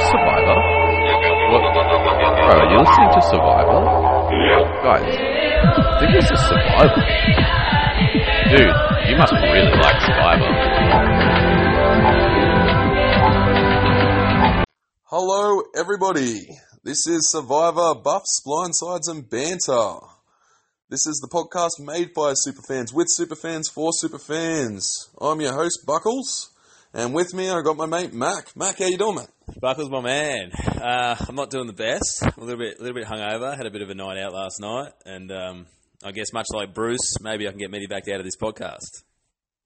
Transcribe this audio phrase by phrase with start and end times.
[0.00, 0.58] Survivor?
[1.52, 1.62] What?
[1.72, 3.80] Bro, are you listening to Survivor?
[4.82, 7.02] Guys, I think this is Survivor.
[8.50, 8.76] Dude,
[9.08, 10.50] you must really like Survivor.
[15.04, 16.46] Hello, everybody.
[16.84, 19.98] This is Survivor Buffs, Blindsides, and Banter.
[20.88, 25.08] This is the podcast made by superfans with superfans for superfans.
[25.20, 26.50] I'm your host, Buckles,
[26.92, 28.54] and with me I got my mate Mac.
[28.56, 29.28] Mac, how you doing, mate?
[29.54, 30.50] Buckles, my man.
[30.52, 32.20] Uh, I'm not doing the best.
[32.22, 33.56] I'm a little bit, a little bit hungover.
[33.56, 35.66] Had a bit of a night out last night, and um,
[36.04, 39.04] I guess much like Bruce, maybe I can get back out of this podcast.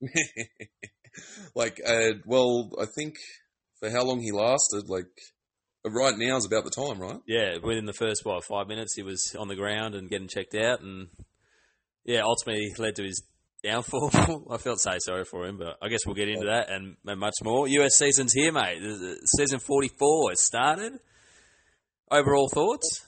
[1.54, 3.14] like, uh, well, I think
[3.80, 5.08] for how long he lasted, like,
[5.84, 7.20] right now is about the time, right?
[7.26, 10.54] Yeah, within the first what five minutes, he was on the ground and getting checked
[10.54, 11.08] out, and
[12.04, 13.22] yeah, ultimately led to his
[13.62, 14.10] downfall.
[14.50, 17.20] I felt so sorry for him, but I guess we'll get into that and, and
[17.20, 17.68] much more.
[17.68, 18.82] US season's here, mate.
[19.24, 20.92] Season 44 has started.
[22.10, 23.06] Overall thoughts?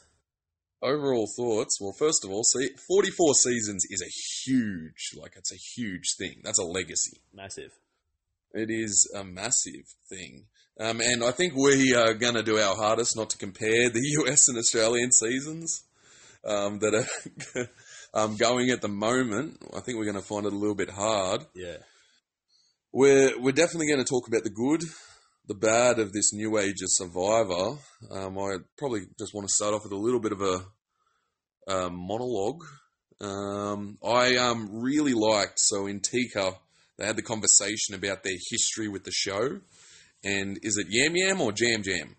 [0.83, 1.79] Overall thoughts.
[1.81, 6.41] Well, first of all, see, 44 seasons is a huge, like, it's a huge thing.
[6.43, 7.19] That's a legacy.
[7.33, 7.71] Massive.
[8.53, 10.47] It is a massive thing.
[10.79, 14.01] Um, and I think we are going to do our hardest not to compare the
[14.27, 15.85] US and Australian seasons
[16.45, 17.07] um, that are
[18.15, 19.59] um, going at the moment.
[19.75, 21.43] I think we're going to find it a little bit hard.
[21.55, 21.77] Yeah.
[22.93, 24.83] We're, we're definitely going to talk about the good,
[25.49, 27.79] the bad of this new age of Survivor.
[28.11, 30.65] Um, I probably just want to start off with a little bit of a,
[31.73, 32.63] a monologue.
[33.21, 36.55] Um, I um, really liked, so in Tika,
[36.99, 39.61] they had the conversation about their history with the show.
[40.25, 42.17] And is it Yam Yam or Jam Jam?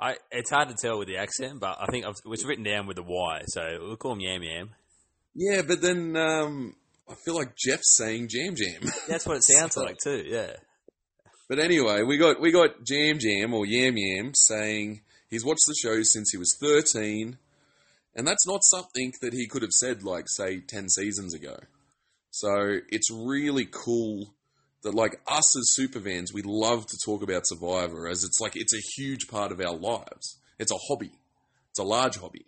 [0.00, 2.86] I, it's hard to tell with the accent, but I think I've, it's written down
[2.86, 4.70] with the Y, so we'll call him Yam Yam.
[5.34, 6.74] Yeah, but then um,
[7.08, 8.90] I feel like Jeff's saying Jam Jam.
[9.08, 10.24] That's what it sounds So- like too.
[10.26, 10.52] Yeah.
[11.48, 15.74] But anyway, we got we got Jam Jam or Yam Yam saying he's watched the
[15.74, 17.38] show since he was thirteen,
[18.14, 21.56] and that's not something that he could have said like say ten seasons ago.
[22.30, 24.32] So it's really cool
[24.84, 28.72] that like us as superfans, we love to talk about Survivor as it's like it's
[28.72, 30.38] a huge part of our lives.
[30.60, 31.10] It's a hobby.
[31.70, 32.46] It's a large hobby,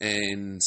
[0.00, 0.62] and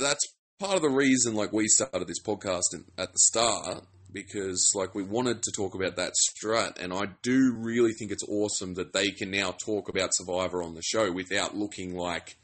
[0.00, 4.72] that's part of the reason like we started this podcast in, at the start because
[4.74, 8.74] like we wanted to talk about that strut and I do really think it's awesome
[8.74, 12.36] that they can now talk about Survivor on the show without looking like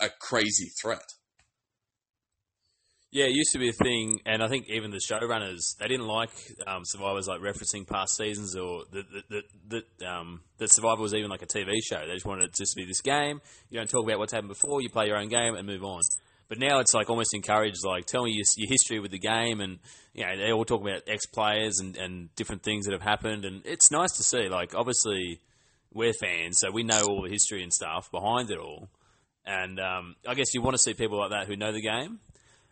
[0.00, 1.12] a crazy threat.
[3.10, 6.06] Yeah, it used to be a thing, and I think even the showrunners they didn't
[6.06, 6.28] like
[6.66, 11.30] um, Survivors like referencing past seasons or that that that, um, that Survivor was even
[11.30, 12.06] like a TV show.
[12.06, 13.40] They just wanted it just to be this game.
[13.70, 14.82] You don't talk about what's happened before.
[14.82, 16.02] You play your own game and move on.
[16.48, 19.60] But now it's like almost encouraged, like tell me your, your history with the game,
[19.60, 19.78] and
[20.14, 23.44] you know they all talk about ex players and, and different things that have happened,
[23.44, 24.48] and it's nice to see.
[24.48, 25.40] Like obviously
[25.92, 28.88] we're fans, so we know all the history and stuff behind it all,
[29.44, 32.18] and um, I guess you want to see people like that who know the game.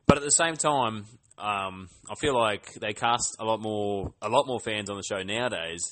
[0.07, 1.05] But at the same time,
[1.39, 5.03] um, I feel like they cast a lot more a lot more fans on the
[5.03, 5.83] show nowadays,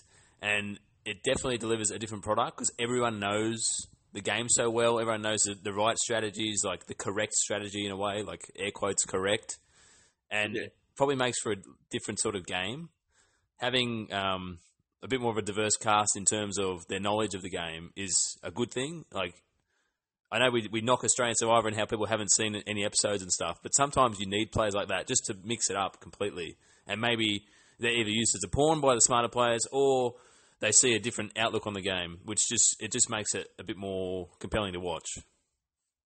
[0.41, 4.99] and it definitely delivers a different product because everyone knows the game so well.
[4.99, 8.71] Everyone knows the, the right strategies, like the correct strategy in a way, like air
[8.71, 9.59] quotes correct,
[10.31, 10.63] and Yeah.
[10.63, 11.57] it probably makes for a
[11.91, 12.89] different sort of game.
[13.59, 14.59] Having um,
[15.03, 17.91] a bit more of a diverse cast in terms of their knowledge of the game
[17.97, 19.05] is a good thing.
[19.13, 19.35] Like
[20.33, 23.31] I know we, we knock Australian Survivor and how people haven't seen any episodes and
[23.31, 26.57] stuff, but sometimes you need players like that just to mix it up completely.
[26.87, 27.45] And maybe
[27.79, 30.15] they're either used as a pawn by the smarter players or
[30.65, 33.63] they see a different outlook on the game, which just it just makes it a
[33.63, 35.19] bit more compelling to watch.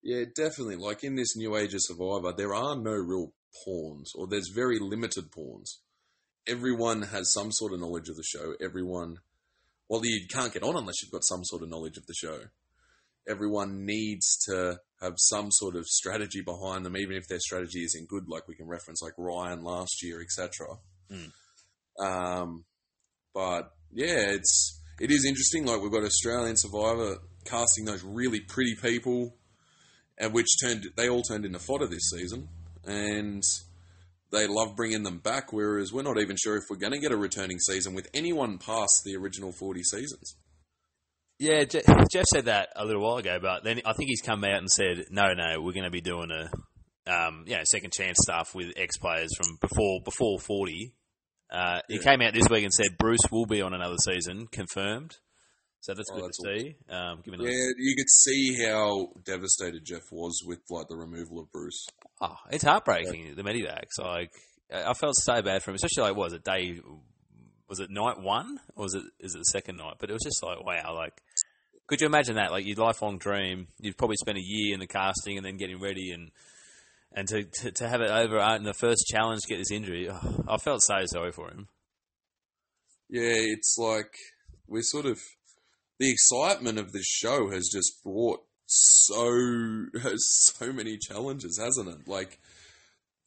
[0.02, 0.76] Yeah, definitely.
[0.76, 3.32] Like in this new age of Survivor, there are no real
[3.64, 5.80] pawns, or there's very limited pawns.
[6.48, 8.54] Everyone has some sort of knowledge of the show.
[8.60, 9.18] Everyone,
[9.88, 12.40] well, you can't get on unless you've got some sort of knowledge of the show.
[13.28, 18.08] Everyone needs to have some sort of strategy behind them, even if their strategy isn't
[18.08, 18.24] good.
[18.26, 20.78] Like we can reference, like Ryan last year, etc.
[21.12, 21.30] Mm.
[22.04, 22.64] Um,
[23.34, 25.66] but yeah, it's it is interesting.
[25.66, 29.34] Like we've got Australian Survivor casting those really pretty people
[30.18, 32.48] and which turned they all turned into fodder this season,
[32.84, 33.42] and
[34.30, 35.52] they love bringing them back.
[35.52, 38.58] Whereas we're not even sure if we're going to get a returning season with anyone
[38.58, 40.36] past the original forty seasons.
[41.38, 44.58] Yeah, Jeff said that a little while ago, but then I think he's come out
[44.58, 46.50] and said, no, no, we're going to be doing a
[47.08, 50.94] um, second chance stuff with ex players from before before forty.
[51.50, 52.02] Uh, He Yeah.
[52.02, 55.16] came out this week and said Bruce will be on another season, confirmed.
[55.80, 56.76] So that's Oh, good that's to see.
[56.90, 61.86] Um, Yeah, you could see how devastated Jeff was with like the removal of Bruce.
[62.20, 63.36] Oh, it's heartbreaking.
[63.36, 64.32] The Medevacs, like
[64.72, 66.80] I I felt so bad for him, especially like was it day
[67.68, 69.94] was it night one or was it is it the second night?
[69.98, 71.22] But it was just like wow, like
[71.86, 72.50] could you imagine that?
[72.50, 75.80] Like your lifelong dream, you've probably spent a year in the casting and then getting
[75.80, 76.30] ready and
[77.12, 80.08] and to, to, to have it over uh, in the first challenge, get this injury,
[80.10, 81.68] oh, I felt so sorry for him.
[83.08, 84.12] Yeah, it's like
[84.66, 85.18] we're sort of
[85.98, 90.28] the excitement of this show has just brought so has
[90.58, 92.06] so many challenges, hasn't it?
[92.06, 92.38] Like,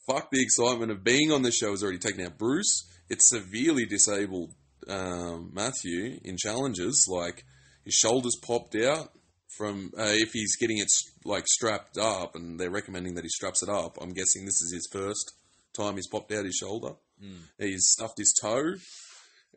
[0.07, 2.87] fuck the excitement of being on the show has already taken out Bruce.
[3.09, 4.53] It's severely disabled
[4.87, 7.07] um, Matthew in challenges.
[7.09, 7.43] Like
[7.83, 9.11] his shoulders popped out
[9.57, 10.87] from uh, if he's getting it
[11.25, 13.97] like strapped up, and they're recommending that he straps it up.
[14.01, 15.33] I'm guessing this is his first
[15.73, 16.93] time he's popped out his shoulder.
[17.23, 17.39] Mm.
[17.59, 18.75] He's stuffed his toe,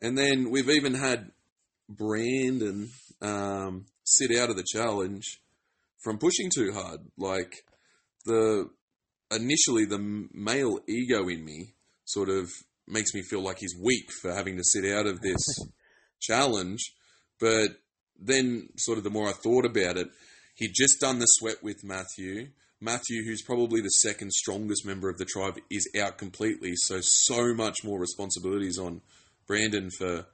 [0.01, 1.31] and then we've even had
[1.89, 2.89] Brandon
[3.21, 5.41] um, sit out of the challenge
[6.03, 7.01] from pushing too hard.
[7.17, 7.53] Like
[8.25, 8.69] the
[9.31, 11.73] initially the male ego in me
[12.05, 12.49] sort of
[12.87, 15.41] makes me feel like he's weak for having to sit out of this
[16.21, 16.93] challenge,
[17.39, 17.69] but
[18.19, 20.07] then sort of the more I thought about it,
[20.55, 22.49] he'd just done the sweat with Matthew.
[22.81, 26.73] Matthew, who's probably the second strongest member of the tribe, is out completely.
[26.75, 29.01] So so much more responsibilities on
[29.47, 30.25] Brandon for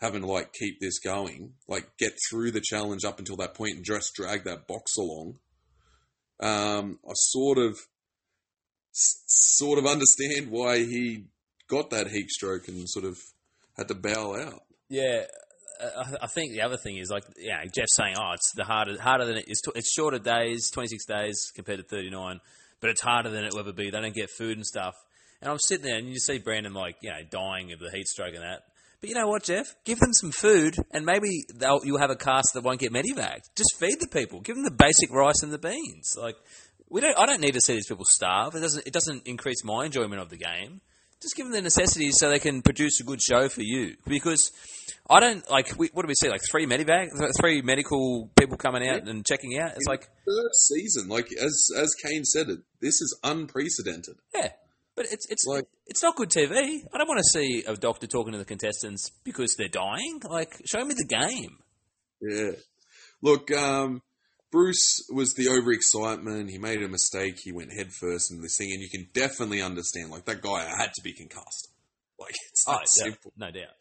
[0.00, 3.76] having to like keep this going, like get through the challenge up until that point
[3.76, 5.38] and just drag that box along.
[6.40, 7.78] Um, I sort of
[8.92, 11.26] sort of understand why he
[11.68, 13.18] got that heat stroke and sort of
[13.76, 14.62] had to bow out.
[14.88, 15.24] Yeah,
[16.22, 19.24] I think the other thing is like, yeah, Jeff's saying, oh, it's the harder, harder
[19.24, 19.60] than it is.
[19.74, 22.40] It's shorter days, twenty six days compared to thirty nine,
[22.80, 23.90] but it's harder than it will ever be.
[23.90, 24.94] They don't get food and stuff.
[25.40, 28.06] And I'm sitting there, and you see Brandon like, you know, dying of the heat
[28.06, 28.62] stroke and that.
[29.00, 29.74] But you know what, Jeff?
[29.84, 33.40] Give them some food, and maybe they'll you'll have a cast that won't get medevac.
[33.54, 34.40] Just feed the people.
[34.40, 36.14] Give them the basic rice and the beans.
[36.16, 36.36] Like
[36.88, 37.18] we don't.
[37.18, 38.54] I don't need to see these people starve.
[38.54, 38.86] It doesn't.
[38.86, 40.80] It doesn't increase my enjoyment of the game.
[41.20, 43.96] Just give them the necessities so they can produce a good show for you.
[44.06, 44.50] Because
[45.08, 45.78] I don't like.
[45.78, 46.30] We, what do we see?
[46.30, 47.08] Like three medevac,
[47.38, 49.10] three medical people coming out yeah.
[49.10, 49.72] and checking out.
[49.72, 51.08] It's In like third season.
[51.08, 54.16] Like as as Kane said it, this is unprecedented.
[54.34, 54.48] Yeah,
[54.96, 56.52] but it's it's like it's not good TV.
[56.52, 60.20] I don't want to see a doctor talking to the contestants because they're dying.
[60.28, 61.58] Like, show me the game.
[62.22, 62.52] Yeah.
[63.20, 64.00] Look, um,
[64.50, 66.48] Bruce was the overexcitement.
[66.48, 67.34] He made a mistake.
[67.42, 70.10] He went headfirst into this thing, and you can definitely understand.
[70.10, 71.68] Like that guy had to be concussed.
[72.18, 73.74] Like it's that oh, simple, no doubt.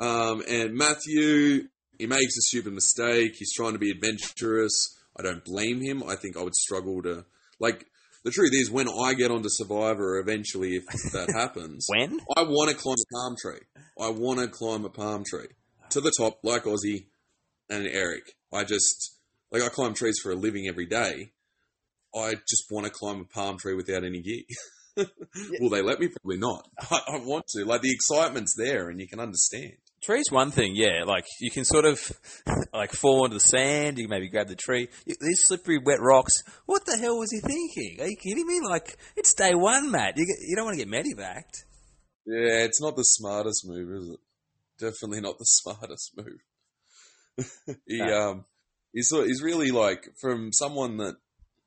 [0.00, 1.68] Um, and Matthew,
[1.98, 3.34] he makes a stupid mistake.
[3.38, 4.96] He's trying to be adventurous.
[5.18, 6.02] I don't blame him.
[6.02, 7.24] I think I would struggle to
[7.58, 7.86] like
[8.24, 12.70] the truth is, when I get onto Survivor, eventually, if that happens, when I want
[12.70, 13.60] to climb a palm tree,
[13.98, 15.48] I want to climb a palm tree
[15.90, 17.06] to the top, like Ozzy
[17.70, 18.34] and Eric.
[18.52, 19.16] I just
[19.50, 21.32] like I climb trees for a living every day.
[22.14, 24.42] I just want to climb a palm tree without any gear.
[25.60, 26.08] Will they let me?
[26.08, 26.68] Probably not.
[26.90, 27.64] I, I want to.
[27.64, 29.78] Like the excitement's there, and you can understand.
[30.02, 31.04] Tree's one thing, yeah.
[31.04, 32.00] Like you can sort of
[32.72, 33.98] like fall into the sand.
[33.98, 34.88] You maybe grab the tree.
[35.06, 36.32] These slippery, wet rocks.
[36.66, 37.98] What the hell was he thinking?
[38.00, 38.60] Are you kidding me?
[38.66, 40.16] Like it's day one, Matt.
[40.16, 41.64] You, you don't want to get medevaced.
[42.26, 44.20] Yeah, it's not the smartest move, is it?
[44.78, 47.76] Definitely not the smartest move.
[47.86, 48.30] he no.
[48.30, 48.44] um,
[48.92, 51.16] he's he's really like from someone that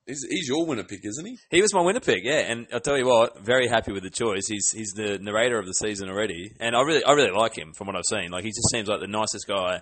[0.06, 1.38] He's, he's your winner pick, isn't he?
[1.50, 2.52] He was my winner pick, yeah.
[2.52, 4.48] And I'll tell you what, very happy with the choice.
[4.48, 7.74] He's he's the narrator of the season already, and I really I really like him
[7.74, 8.32] from what I've seen.
[8.32, 9.82] Like he just seems like the nicest guy,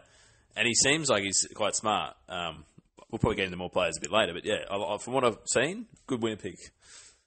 [0.55, 2.15] and he seems like he's quite smart.
[2.29, 2.65] Um,
[3.09, 5.23] we'll probably get into more players a bit later, but yeah, I, I, from what
[5.23, 6.57] I've seen, good winner pick.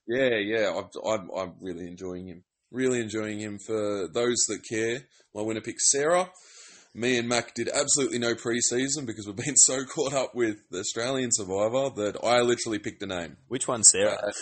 [0.06, 2.44] Yeah, yeah, I'm I'm really enjoying him.
[2.70, 3.58] Really enjoying him.
[3.58, 5.00] For those that care,
[5.34, 6.30] my winner pick Sarah
[6.94, 10.78] me and Mac did absolutely no preseason because we've been so caught up with the
[10.78, 13.36] Australian Survivor that I literally picked a name.
[13.48, 14.16] Which one, Sarah?
[14.22, 14.32] Uh,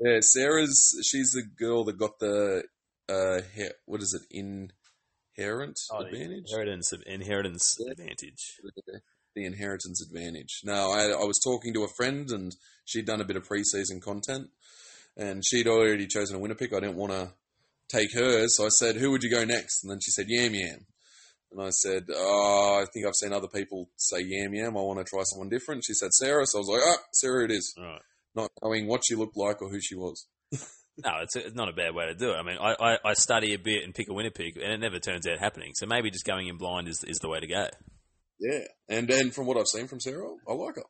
[0.00, 0.94] yeah, Sarah's.
[1.10, 2.64] She's the girl that got the
[3.08, 3.40] uh,
[3.86, 4.22] what is it?
[4.30, 6.44] Inherent oh, advantage.
[6.50, 6.92] Inheritance.
[7.06, 7.92] Inheritance yeah.
[7.92, 8.56] advantage.
[9.34, 10.60] The inheritance advantage.
[10.64, 12.52] Now, I, I was talking to a friend and
[12.84, 14.48] she'd done a bit of preseason content,
[15.16, 16.72] and she'd already chosen a winner pick.
[16.72, 17.32] I didn't want to
[17.88, 20.54] take hers, so I said, "Who would you go next?" And then she said, "Yam
[20.54, 20.86] Yam."
[21.50, 24.76] And I said, oh, I think I've seen other people say Yam Yam.
[24.76, 25.84] I want to try someone different.
[25.84, 26.44] She said Sarah.
[26.46, 27.74] So I was like, oh, Sarah it is.
[27.78, 28.00] Right.
[28.34, 30.26] Not knowing what she looked like or who she was.
[30.52, 32.36] no, it's, a, it's not a bad way to do it.
[32.36, 34.80] I mean, I, I, I, study a bit and pick a winner pick, and it
[34.80, 35.72] never turns out happening.
[35.74, 37.66] So maybe just going in blind is, is the way to go.
[38.38, 38.64] Yeah.
[38.88, 40.82] And then from what I've seen from Sarah, I like her.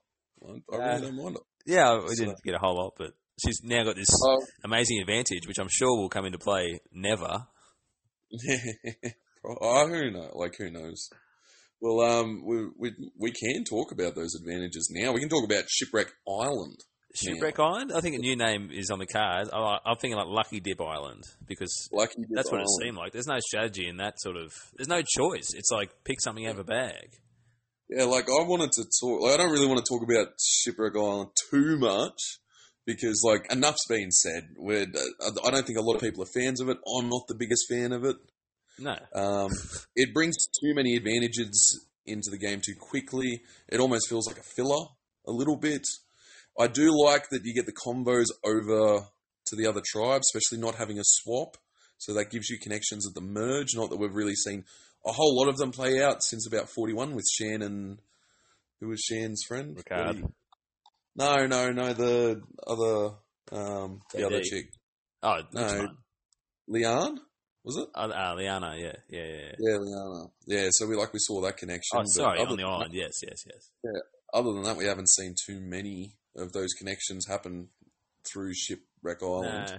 [0.45, 1.43] I, I really uh, don't mind her.
[1.67, 2.25] Yeah, we so.
[2.25, 3.13] didn't get a whole lot, but
[3.45, 7.47] she's now got this uh, amazing advantage, which I'm sure will come into play never.
[9.61, 10.33] oh, who knows?
[10.35, 11.09] Like, who knows?
[11.81, 15.13] Well, um, we, we we can talk about those advantages now.
[15.13, 16.81] We can talk about Shipwreck Island.
[17.15, 17.93] Shipwreck Island.
[17.95, 19.49] I think a new name is on the cards.
[19.53, 23.13] I, I'm thinking like Lucky Dip Island because Lucky Dip that's what it seemed like.
[23.13, 24.53] There's no strategy in that sort of.
[24.77, 25.55] There's no choice.
[25.55, 27.11] It's like pick something out of a bag.
[27.89, 29.23] Yeah, like I wanted to talk.
[29.23, 32.19] Like, I don't really want to talk about Shipwreck Island too much
[32.85, 34.49] because, like, enough's been said.
[34.57, 34.87] We're,
[35.47, 36.79] I don't think a lot of people are fans of it.
[36.87, 38.17] I'm not the biggest fan of it.
[38.79, 38.97] No.
[39.15, 39.51] Um,
[39.97, 43.43] it brings too many advantages into the game too quickly.
[43.69, 44.87] It almost feels like a filler
[45.27, 45.83] a little bit.
[46.59, 49.07] I do like that you get the combos over
[49.47, 51.57] to the other tribe, especially not having a swap.
[51.99, 53.75] So that gives you connections at the merge.
[53.75, 54.65] Not that we've really seen
[55.07, 57.99] a whole lot of them play out since about 41 with Shan and.
[58.81, 59.77] Who was Shan's friend?
[59.77, 60.19] Ricard.
[60.19, 60.33] You-
[61.17, 61.93] No, no, no.
[61.95, 63.17] The other.
[63.51, 64.67] Um, the other chick.
[65.23, 65.89] Oh, No.
[66.69, 67.21] one?
[67.69, 67.89] Was it?
[67.95, 68.77] Uh, uh, Liana.
[68.79, 69.37] Yeah, yeah, yeah.
[69.37, 69.53] yeah.
[69.59, 70.25] Yeah, Liana.
[70.47, 71.99] Yeah, so we like we saw that connection.
[71.99, 72.95] Oh, sorry, on the island.
[72.95, 73.71] Yes, yes, yes.
[73.85, 77.69] that- other than that, we haven't seen too many of those connections happen
[78.31, 79.79] through Shipwreck Island, No.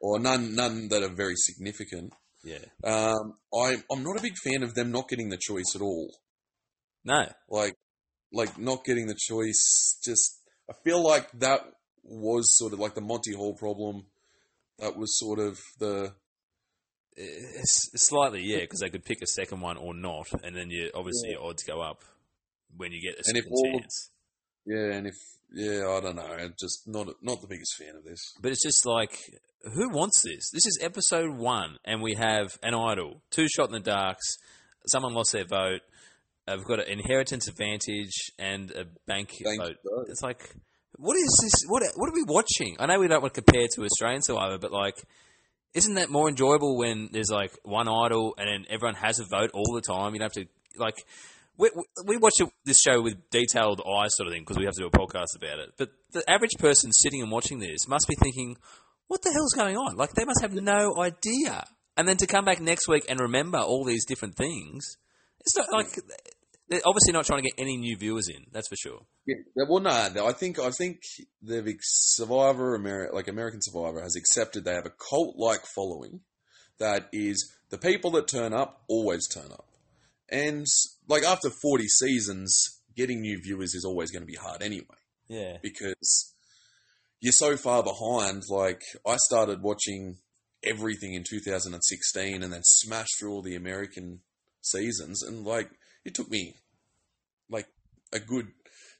[0.00, 2.12] or none, none that are very significant.
[2.44, 2.58] Yeah.
[2.84, 6.12] Um, I, I'm not a big fan of them not getting the choice at all.
[7.04, 7.26] No.
[7.48, 7.74] Like,
[8.32, 9.98] like not getting the choice.
[10.04, 10.38] Just,
[10.70, 11.60] I feel like that
[12.04, 14.06] was sort of like the Monty Hall problem.
[14.78, 16.14] That was sort of the
[17.20, 20.90] It's, slightly, yeah, because they could pick a second one or not, and then you
[20.94, 22.02] obviously your odds go up
[22.76, 24.10] when you get a And second chance.
[24.66, 24.92] yeah.
[24.96, 25.14] And if
[25.52, 26.26] yeah, I don't know.
[26.26, 28.20] I'm just not not the biggest fan of this.
[28.40, 29.18] But it's just like,
[29.74, 30.50] who wants this?
[30.52, 34.24] This is episode one, and we have an idol, two shot in the darks.
[34.86, 35.80] Someone lost their vote.
[36.46, 39.76] We've got an inheritance advantage and a bank Bank vote.
[39.84, 40.06] vote.
[40.08, 40.54] It's like,
[40.96, 41.52] what is this?
[41.68, 42.76] What what are we watching?
[42.78, 44.94] I know we don't want to compare to Australian Survivor, but like,
[45.78, 49.50] isn't that more enjoyable when there's like one idol and then everyone has a vote
[49.54, 50.12] all the time?
[50.14, 50.96] You don't have to like.
[51.56, 51.70] We,
[52.04, 54.86] we- watch this show with detailed eyes, sort of thing, because we have to do
[54.86, 55.70] a podcast about it.
[55.76, 58.56] But the average person sitting and watching this must be thinking,
[59.08, 61.64] "What the hell's going on?" Like they must have no idea.
[61.96, 64.98] And then to come back next week and remember all these different things,
[65.40, 65.88] it's not like
[66.68, 68.44] they're obviously not trying to get any new viewers in.
[68.52, 69.00] That's for sure.
[69.26, 69.36] Yeah,
[69.68, 69.90] well, no,
[70.26, 71.00] I think I think
[71.42, 76.20] they've Survivor, Ameri- like American Survivor, has accepted they have a cult-like following
[76.78, 79.66] that is the people that turn up always turn up,
[80.30, 80.66] and
[81.08, 84.86] like after forty seasons, getting new viewers is always going to be hard anyway
[85.28, 85.58] Yeah.
[85.62, 86.34] because
[87.20, 88.42] you're so far behind.
[88.48, 90.18] Like I started watching
[90.64, 94.20] everything in 2016 and then smashed through all the American
[94.60, 95.70] seasons, and like
[96.08, 96.54] it took me
[97.50, 97.66] like
[98.12, 98.48] a good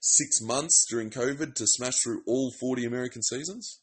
[0.01, 3.81] six months during COVID to smash through all 40 American seasons.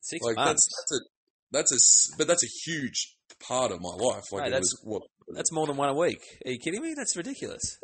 [0.00, 0.66] Six Like months.
[0.66, 1.04] that's that's a
[1.50, 1.72] that's
[2.14, 3.16] a but that's a huge
[3.46, 4.24] part of my life.
[4.32, 5.02] Like that's- was what
[5.34, 6.22] That's more than one a week.
[6.46, 6.94] Are you kidding me?
[6.96, 7.78] That's ridiculous.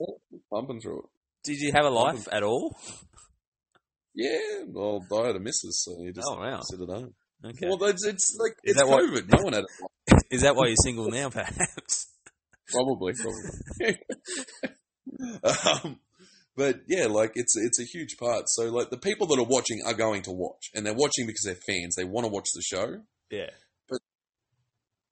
[0.51, 1.05] pumping through it.
[1.45, 2.75] Did you have a life at all?
[4.15, 6.61] Yeah, well, I had a missus, so you just Oh, wow.
[6.63, 7.15] sit at home.
[7.45, 7.67] Okay.
[7.69, 9.29] Well, that's it's like Is it's COVID.
[9.37, 10.23] no one had it.
[10.31, 12.07] Is that why you're single now, perhaps?
[12.73, 13.99] Probably, probably.
[15.85, 16.01] um,
[16.57, 18.45] but yeah, like it's it's a huge part.
[18.49, 21.43] So like the people that are watching are going to watch, and they're watching because
[21.45, 21.95] they're fans.
[21.97, 23.03] They want to watch the show.
[23.31, 23.51] Yeah.
[23.89, 23.99] But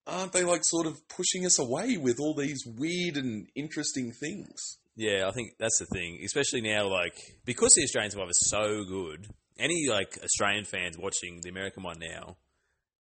[0.07, 4.79] aren't they like sort of pushing us away with all these weird and interesting things?
[4.97, 6.21] Yeah, I think that's the thing.
[6.25, 9.27] Especially now, like, because the Australian Survivor is so good,
[9.59, 12.37] any, like, Australian fans watching the American one now,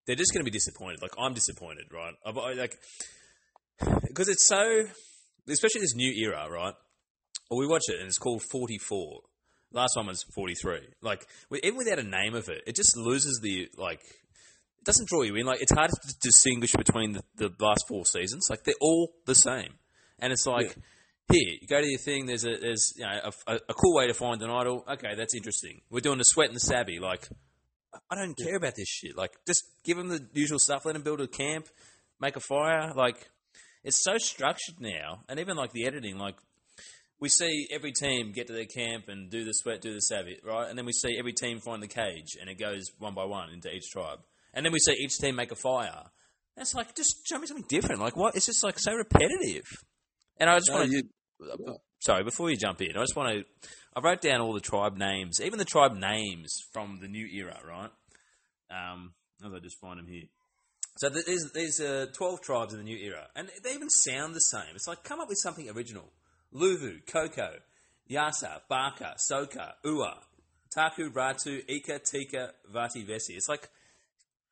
[0.06, 1.02] they're just going to be disappointed.
[1.02, 2.14] Like, I'm disappointed, right?
[2.24, 2.78] I've, I, like,
[4.06, 4.84] because it's so,
[5.48, 6.74] especially this new era, right?
[7.50, 9.20] Well, we watch it and it's called 44.
[9.72, 10.80] Last one was 43.
[11.00, 11.26] Like,
[11.62, 15.34] even without a name of it, it just loses the, like, it doesn't draw you
[15.36, 15.46] in.
[15.46, 18.48] Like, it's hard to distinguish between the, the last four seasons.
[18.50, 19.74] Like, they're all the same.
[20.18, 20.76] And it's like,
[21.32, 23.94] here, you go to your thing, there's a, there's, you know, a, a, a cool
[23.94, 24.84] way to find an idol.
[24.92, 25.80] Okay, that's interesting.
[25.90, 26.98] We're doing the sweat and the savvy.
[26.98, 27.28] Like,
[28.10, 29.16] I don't care about this shit.
[29.16, 30.84] Like, just give them the usual stuff.
[30.84, 31.66] Let them build a camp,
[32.20, 32.92] make a fire.
[32.94, 33.28] Like,
[33.84, 35.22] it's so structured now.
[35.28, 36.36] And even, like, the editing, like,
[37.20, 40.38] we see every team get to their camp and do the sweat, do the savvy,
[40.44, 40.68] right?
[40.68, 43.50] And then we see every team find the cage, and it goes one by one
[43.50, 44.18] into each tribe.
[44.54, 46.02] And then we see each team make a fire.
[46.56, 48.00] It's like, just show me something different.
[48.00, 48.34] Like, what?
[48.36, 49.64] It's just like so repetitive.
[50.38, 50.96] And I just No, want to.
[50.96, 53.44] you- Sorry, before you jump in, I just want to.
[53.94, 57.58] I wrote down all the tribe names, even the tribe names from the new era,
[57.66, 57.90] right?
[58.70, 60.24] Um, as I just find them here.
[60.96, 64.34] So th- there's there's uh, twelve tribes in the new era, and they even sound
[64.34, 64.74] the same.
[64.74, 66.04] It's like come up with something original.
[66.54, 67.54] Luvu, Coco,
[68.06, 70.18] Yase, Baka, Soka, Ua,
[70.74, 73.36] Taku, Ratu, Ika, Tika, Vati, Vesi.
[73.36, 73.68] It's like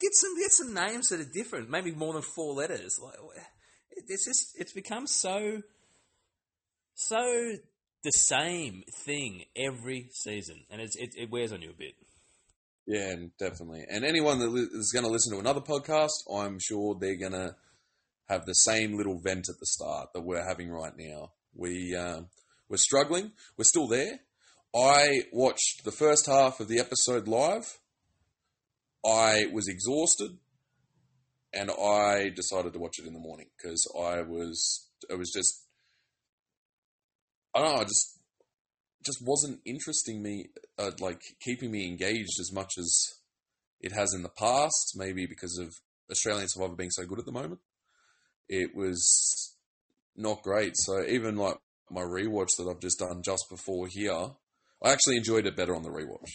[0.00, 2.99] get some get some names that are different, maybe more than four letters.
[3.02, 3.16] Like
[3.90, 5.62] it's just it's become so
[6.94, 7.52] so
[8.02, 11.94] the same thing every season, and it, it wears on you a bit.
[12.90, 13.85] Yeah, definitely.
[13.88, 17.54] And anyone that is going to listen to another podcast, I'm sure they're going to
[18.28, 21.30] have the same little vent at the start that we're having right now.
[21.54, 22.30] We um,
[22.68, 23.30] we're struggling.
[23.56, 24.18] We're still there.
[24.75, 27.78] I watched the first half of the episode live.
[29.06, 30.32] I was exhausted,
[31.52, 35.64] and I decided to watch it in the morning because I was it was just
[37.54, 38.18] I don't know, I just
[39.04, 40.47] just wasn't interesting me,
[40.78, 43.14] uh, like keeping me engaged as much as
[43.80, 44.95] it has in the past.
[44.97, 45.75] Maybe because of
[46.11, 47.61] Australian Survivor being so good at the moment,
[48.49, 49.57] it was
[50.16, 50.73] not great.
[50.75, 51.57] So even like
[51.90, 54.30] my rewatch that I've just done just before here,
[54.83, 56.30] I actually enjoyed it better on the rewatch.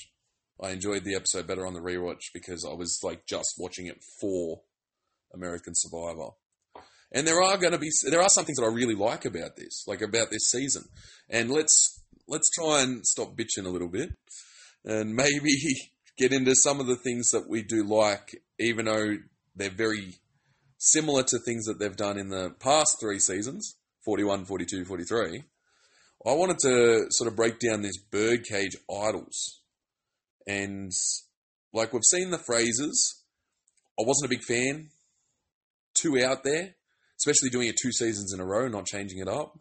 [0.62, 4.02] I enjoyed the episode better on the rewatch because I was like just watching it
[4.22, 4.62] for
[5.34, 6.30] American Survivor.
[7.12, 9.56] And there are going to be there are some things that I really like about
[9.56, 10.84] this, like about this season.
[11.30, 14.10] And let's let's try and stop bitching a little bit,
[14.84, 15.52] and maybe
[16.18, 19.18] get into some of the things that we do like, even though
[19.56, 20.16] they're very
[20.78, 25.44] similar to things that they've done in the past three seasons 41, 42, 43.
[26.28, 29.62] I wanted to sort of break down this birdcage idols.
[30.48, 30.92] And
[31.74, 33.24] like we've seen the phrases,
[34.00, 34.90] I wasn't a big fan.
[35.96, 36.76] Too out there,
[37.18, 39.58] especially doing it two seasons in a row, not changing it up.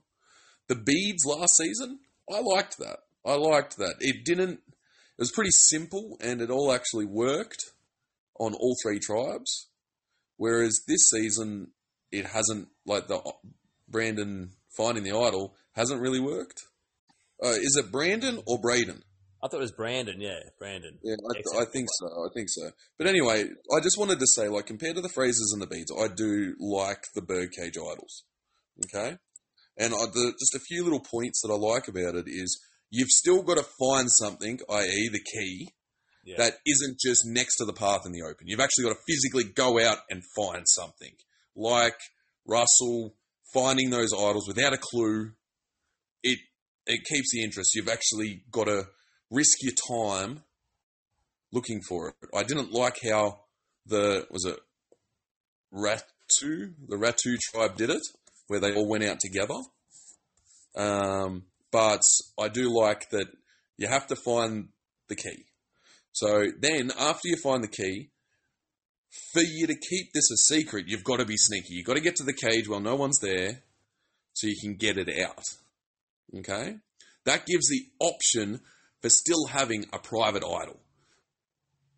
[0.69, 2.01] The beads last season,
[2.33, 2.99] I liked that.
[3.25, 3.97] I liked that.
[4.01, 4.61] It didn't.
[4.61, 7.63] It was pretty simple, and it all actually worked
[8.39, 9.69] on all three tribes.
[10.37, 11.69] Whereas this season,
[12.11, 12.69] it hasn't.
[12.87, 13.21] Like the
[13.89, 16.61] Brandon finding the idol hasn't really worked.
[17.43, 19.03] Uh, is it Brandon or Braden?
[19.43, 20.21] I thought it was Brandon.
[20.21, 20.99] Yeah, Brandon.
[21.03, 21.63] Yeah, I.
[21.63, 22.07] I think so.
[22.07, 22.71] I think so.
[22.97, 25.93] But anyway, I just wanted to say, like, compared to the phrases and the beads,
[25.93, 28.25] I do like the birdcage idols.
[28.87, 29.19] Okay,
[29.77, 33.09] and I, the, just a few little points that I like about it is you've
[33.09, 35.71] still got to find something, i.e., the key,
[36.25, 36.37] Yeah.
[36.39, 38.47] that isn't just next to the path in the open.
[38.47, 41.13] You've actually got to physically go out and find something,
[41.57, 41.97] like
[42.47, 43.15] Russell
[43.53, 45.33] finding those idols without a clue.
[46.23, 46.39] It
[46.87, 47.75] it keeps the interest.
[47.75, 48.87] You've actually got to
[49.31, 50.43] risk your time
[51.53, 52.15] looking for it.
[52.35, 53.41] I didn't like how
[53.87, 54.59] the was it
[55.73, 58.03] Ratu the Ratu tribe did it,
[58.49, 59.55] where they all went out together.
[60.77, 62.03] Um, but
[62.39, 63.29] I do like that
[63.77, 64.69] you have to find
[65.09, 65.45] the key.
[66.13, 68.11] So then, after you find the key,
[69.33, 71.75] for you to keep this a secret, you've got to be sneaky.
[71.75, 73.63] You've got to get to the cage while no one's there,
[74.33, 75.45] so you can get it out.
[76.37, 76.77] Okay,
[77.25, 78.61] that gives the option
[79.03, 80.81] for still having a private idol.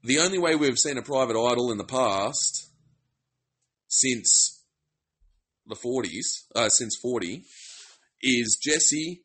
[0.03, 2.69] The only way we've seen a private idol in the past
[3.89, 4.56] since
[5.67, 7.43] the 40s, uh, since 40,
[8.23, 9.23] is Jesse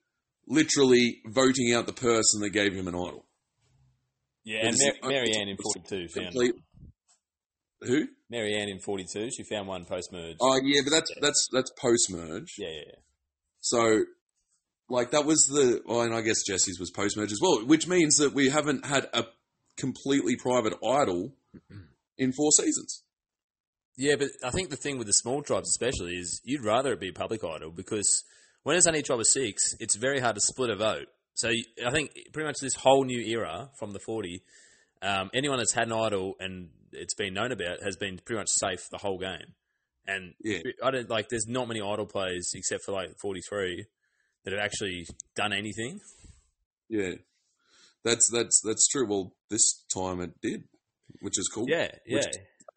[0.47, 3.25] literally voting out the person that gave him an idol.
[4.43, 6.53] yeah, and Mar- Ann in 42 found Complete.
[7.81, 8.07] Who?
[8.31, 9.29] Maryanne in 42.
[9.31, 10.37] She found one post merge.
[10.39, 12.55] Oh yeah, but that's that's that's post merge.
[12.57, 12.99] yeah, yeah, yeah.
[13.59, 14.03] So,
[14.89, 15.81] like that was the.
[15.85, 18.85] Well, and I guess Jesse's was post merge as well, which means that we haven't
[18.85, 19.25] had a
[19.77, 21.33] completely private idol
[22.17, 23.03] in four seasons.
[24.01, 26.99] Yeah, but I think the thing with the small tribes, especially, is you'd rather it
[26.99, 28.23] be a public idol because
[28.63, 31.07] when it's only a tribe of six, it's very hard to split a vote.
[31.35, 34.43] So you- I think pretty much this whole new era from the 40,
[35.03, 38.49] um, anyone that's had an idol and it's been known about has been pretty much
[38.49, 39.53] safe the whole game.
[40.07, 40.61] And Yeah.
[40.83, 41.29] I don't like.
[41.29, 43.85] There's not many idol players except for like 43
[44.43, 45.99] that have actually done anything.
[46.89, 47.13] Yeah,
[48.03, 49.05] that's that's that's true.
[49.07, 50.63] Well, this time it did,
[51.21, 51.65] which is cool.
[51.69, 52.21] Yeah, yeah,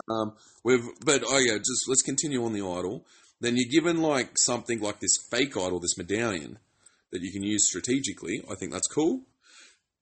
[0.09, 3.07] Um, we've, but oh yeah, just let's continue on the idol.
[3.41, 6.59] Then you're given like something like this fake idol, this medallion
[7.13, 8.43] that you can use strategically.
[8.51, 9.23] I think that's cool.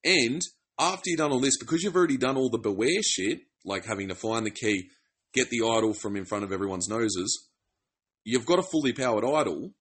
[0.05, 0.43] And
[0.79, 4.09] after you've done all this, because you've already done all the beware shit, like having
[4.09, 4.89] to find the key,
[5.33, 7.49] get the idol from in front of everyone's noses,
[8.25, 9.73] you've got a fully powered idol.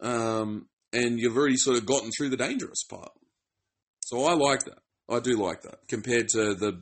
[0.00, 3.12] Um, and you've already sort of gotten through the dangerous part.
[4.00, 4.78] So I like that.
[5.08, 6.80] I do like that compared to the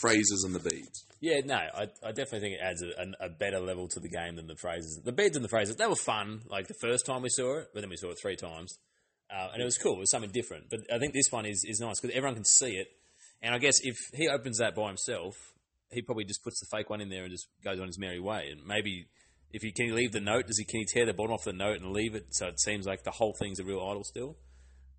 [0.00, 1.03] phrases and the beads.
[1.24, 4.36] Yeah, no, I, I definitely think it adds a, a, better level to the game
[4.36, 5.00] than the phrases.
[5.02, 7.68] The beads and the phrases, they were fun, like the first time we saw it,
[7.72, 8.78] but then we saw it three times.
[9.34, 9.94] Uh, and it was cool.
[9.94, 10.64] It was something different.
[10.68, 12.88] But I think this one is, is nice because everyone can see it.
[13.40, 15.34] And I guess if he opens that by himself,
[15.90, 18.20] he probably just puts the fake one in there and just goes on his merry
[18.20, 18.50] way.
[18.52, 19.06] And maybe
[19.50, 21.44] if he can he leave the note, does he can he tear the bottom off
[21.44, 24.04] the note and leave it so it seems like the whole thing's a real idol
[24.04, 24.36] still?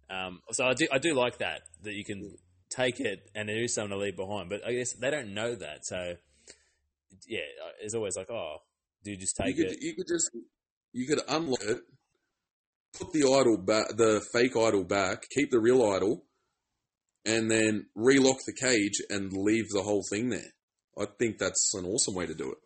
[0.09, 2.35] Um, so I do I do like that that you can
[2.69, 4.49] take it and there is something to leave behind.
[4.49, 5.85] But I guess they don't know that.
[5.85, 6.15] So
[7.27, 7.39] yeah,
[7.81, 8.57] it's always like, oh,
[9.03, 9.77] do you just take you could, it?
[9.81, 10.31] You could just
[10.91, 11.79] you could unlock it,
[12.97, 16.23] put the idol back, the fake idol back, keep the real idol,
[17.25, 20.53] and then relock the cage and leave the whole thing there.
[20.97, 22.57] I think that's an awesome way to do it.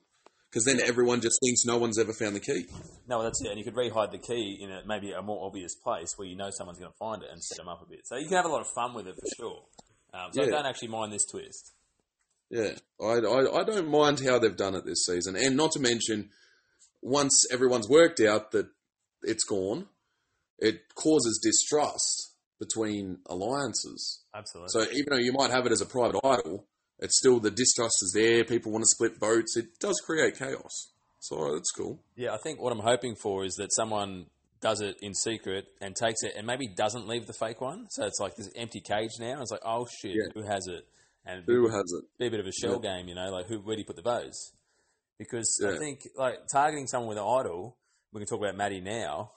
[0.50, 2.66] Because then everyone just thinks no one's ever found the key.
[3.08, 3.50] No, that's it.
[3.50, 6.36] And you could re-hide the key in a, maybe a more obvious place where you
[6.36, 8.02] know someone's going to find it and set them up a bit.
[8.06, 9.62] So you can have a lot of fun with it for sure.
[10.14, 11.74] Um, so I don't actually mind this twist.
[12.50, 15.36] Yeah, I, I, I don't mind how they've done it this season.
[15.36, 16.30] And not to mention,
[17.02, 18.68] once everyone's worked out that
[19.22, 19.88] it's gone,
[20.58, 24.24] it causes distrust between alliances.
[24.36, 24.70] Absolutely.
[24.70, 26.66] So even though you might have it as a private idol,
[27.00, 28.44] it's still the distrust is there.
[28.44, 29.56] People want to split votes.
[29.56, 30.92] It does create chaos.
[31.20, 32.00] So that's cool.
[32.16, 34.26] Yeah, I think what I'm hoping for is that someone
[34.62, 37.88] does it in secret and takes it and maybe doesn't leave the fake one.
[37.90, 39.42] So it's like this empty cage now.
[39.42, 40.32] It's like, oh shit, Yeah.
[40.34, 40.86] who has it?
[41.26, 42.06] And Who has it?
[42.18, 43.96] be a bit of a shell game, you know, like who where do you put
[43.96, 44.52] the votes?
[45.18, 47.78] Because I think like targeting someone with an idol,
[48.14, 49.32] we can talk about Maddy now,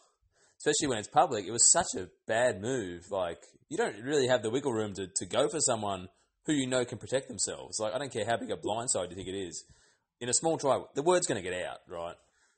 [0.59, 1.45] especially when it's public.
[1.47, 3.11] It was such a bad move.
[3.11, 6.09] Like you don't really have the wiggle room to, to go for someone
[6.47, 7.79] who you know can protect themselves.
[7.81, 9.65] Like I don't care how big a blindside you think it is.
[10.21, 12.15] In a small trial, the word's going to get out, right?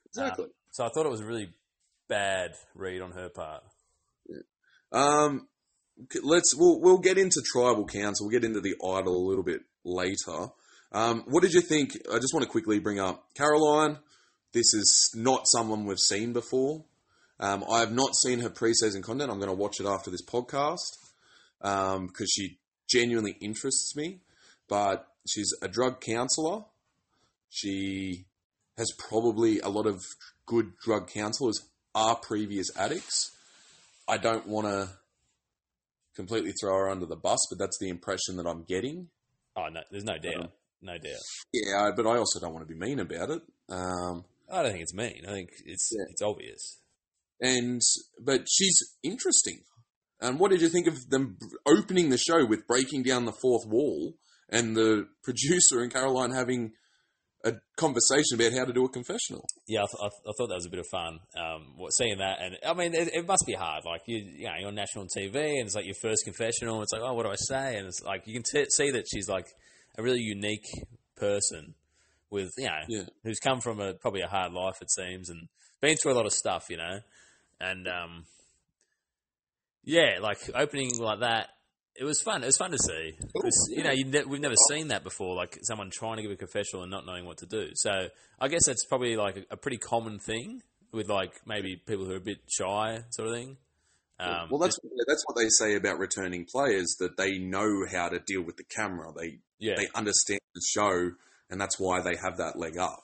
[0.06, 0.44] Exactly.
[0.44, 1.48] Um, so I thought it was a really
[2.08, 3.62] bad read on her part.
[4.92, 5.48] Um,
[6.22, 8.26] let's we'll we'll get into tribal council.
[8.26, 10.48] We'll get into the idol a little bit later.
[10.92, 11.92] Um, what did you think?
[12.12, 13.98] I just want to quickly bring up Carolyn.
[14.52, 16.84] This is not someone we've seen before.
[17.40, 19.30] Um, I have not seen her preseason content.
[19.30, 20.78] I'm going to watch it after this podcast
[21.60, 24.20] because she genuinely interests me.
[24.68, 26.62] But she's a drug counselor.
[27.50, 28.26] She
[28.78, 30.04] has probably a lot of
[30.46, 31.60] good drug counselors
[31.94, 33.30] are previous addicts.
[34.08, 34.88] I don't want to
[36.16, 39.08] completely throw her under the bus, but that's the impression that I'm getting.
[39.56, 40.48] Oh no, there's no doubt, Um,
[40.82, 41.20] no doubt.
[41.52, 43.42] Yeah, but I also don't want to be mean about it.
[43.68, 45.24] Um, I don't think it's mean.
[45.26, 46.04] I think it's Yeah.
[46.10, 46.78] it's obvious.
[47.40, 47.80] and
[48.20, 49.60] but she's interesting.
[50.20, 53.66] And what did you think of them opening the show with breaking down the fourth
[53.66, 54.14] wall
[54.48, 56.72] and the producer and Carolyn having
[57.44, 59.44] a conversation about how to do a confessional?
[59.68, 61.18] Yeah, I, th- I, th- I thought that was a bit of fun.
[61.36, 63.84] Um, what seeing that, and I mean, it, it must be hard.
[63.84, 66.82] Like you, you know, you're on national TV, and it's like your first confessional.
[66.82, 67.76] It's like, oh, what do I say?
[67.76, 69.46] And it's like you can t- see that she's like
[69.98, 70.66] a really unique
[71.16, 71.74] person
[72.30, 73.02] with you know Yeah.
[73.22, 75.48] who's come from a probably a hard life it seems, and
[75.80, 77.00] been through a lot of stuff, you know,
[77.60, 78.24] and um,
[79.84, 81.48] yeah, like opening like that.
[81.96, 82.42] It was fun.
[82.42, 83.12] It was fun to see.
[83.40, 85.34] 'Cause, you know, you ne- we've never seen that before.
[85.36, 87.70] Like someone trying to give a confessional and not knowing what to do.
[87.74, 88.08] So
[88.40, 92.12] I guess that's probably like a, a pretty common thing with like maybe people who
[92.12, 93.56] are a bit shy, sort of thing.
[94.18, 94.78] Um, well, that's
[95.08, 98.64] that's what they say about returning players that they know how to deal with the
[98.64, 99.12] camera.
[99.16, 101.12] They yeah, they understand the show,
[101.50, 103.02] and that's why they have that leg up.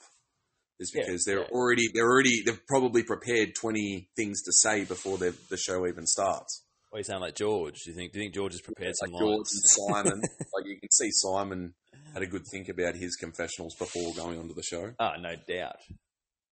[0.79, 1.47] Is Yeah, because they're yeah.
[1.51, 6.07] already they're already they've probably prepared twenty things to say before the the show even
[6.07, 6.63] starts.
[6.91, 7.75] Well, you sound like George.
[7.85, 8.11] Do you think?
[8.11, 9.53] Do you think George has prepared Like some George lines?
[9.53, 10.21] and Simon,
[10.53, 11.73] like you can see Simon
[12.13, 14.91] had a good think about his confessionals before going onto the show.
[14.99, 15.77] Oh, no doubt.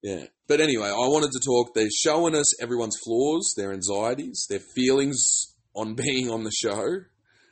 [0.02, 1.74] Yeah, but anyway, I wanted to talk.
[1.74, 7.02] They're showing us everyone's flaws, their anxieties, their feelings on being on the show.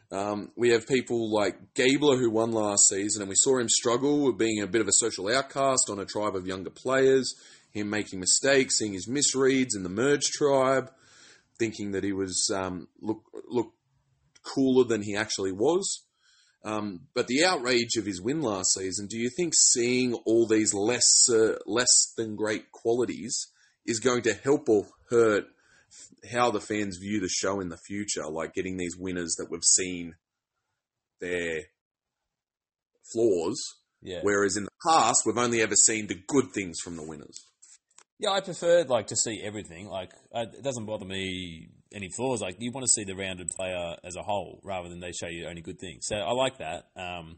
[0.10, 4.24] Um, we have people like Gabler who won last season, and we saw him struggle
[4.24, 7.36] with being a bit of a social outcast on a tribe of younger players.
[7.74, 10.90] Him making mistakes, seeing his misreads in the merge tribe,
[11.60, 13.74] thinking that he was um, look look
[14.44, 16.04] cooler than he actually was.
[16.64, 20.74] Um, but the outrage of his win last season, do you think seeing all these
[20.74, 23.48] less uh, less than great qualities
[23.86, 25.46] is going to help or hurt
[26.32, 28.28] how the fans view the show in the future?
[28.28, 30.16] Like getting these winners that we've seen
[31.22, 31.62] their
[33.14, 33.58] flaws,
[34.02, 34.20] Yeah.
[34.24, 37.46] whereas in the past we've only ever seen the good things from the winners.
[38.20, 39.88] Yeah, I prefer like to see everything.
[39.88, 42.42] Like I, it doesn't bother me any flaws.
[42.42, 45.28] Like you want to see the rounded player as a whole rather than they show
[45.28, 46.06] you only good things.
[46.08, 46.88] So I like that.
[46.96, 47.38] Um,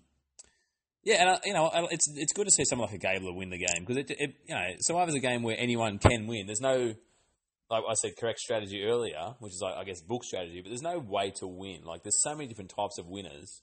[1.03, 3.49] yeah, and I, you know it's it's good to see someone like a Gabler win
[3.49, 6.45] the game because it, it you know Survivor's a game where anyone can win.
[6.45, 6.93] There's no
[7.69, 10.81] like I said correct strategy earlier, which is like I guess book strategy, but there's
[10.81, 11.83] no way to win.
[11.85, 13.61] Like there's so many different types of winners,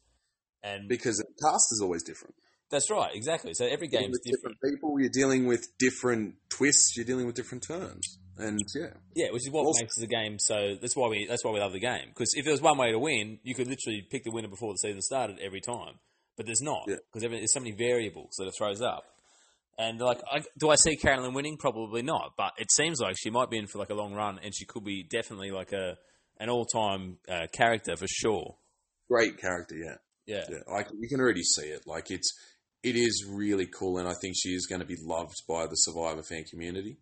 [0.63, 2.35] and Because the cast is always different.
[2.71, 3.53] That's right, exactly.
[3.55, 4.57] So every game's with different.
[4.61, 8.19] different people, you're dealing with different twists, you're dealing with different turns.
[8.39, 10.75] And yeah, Yeah, which is what Also- makes the game so.
[10.81, 11.27] That's why we.
[11.27, 12.09] That's why we love the game.
[12.09, 14.75] Because if there was one way to win, you could literally pick the winner before
[14.75, 15.95] the season started every time.
[16.37, 16.97] But there's not Yeah.
[17.11, 19.05] because there's so many variables that it throws up.
[19.79, 21.57] And like, I, do I see Carolyn winning?
[21.57, 22.33] Probably not.
[22.37, 24.67] But it seems like she might be in for like a long run, and she
[24.67, 25.97] could be definitely like a
[26.39, 28.57] an all time uh, character for sure.
[29.09, 29.97] great character, yeah.
[30.27, 30.45] Yeah.
[30.51, 31.87] Yeah, like you can already see it.
[31.87, 32.35] Like it's
[32.89, 35.75] it is really cool, and I think she is going to be loved by the
[35.77, 36.99] Survivor fan community.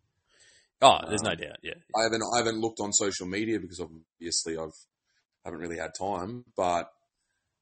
[0.83, 1.59] Oh, there's no Um, doubt.
[1.63, 1.75] Yeah.
[1.97, 4.77] I haven't I haven't looked on social media because obviously I've
[5.45, 6.87] haven't really had time, but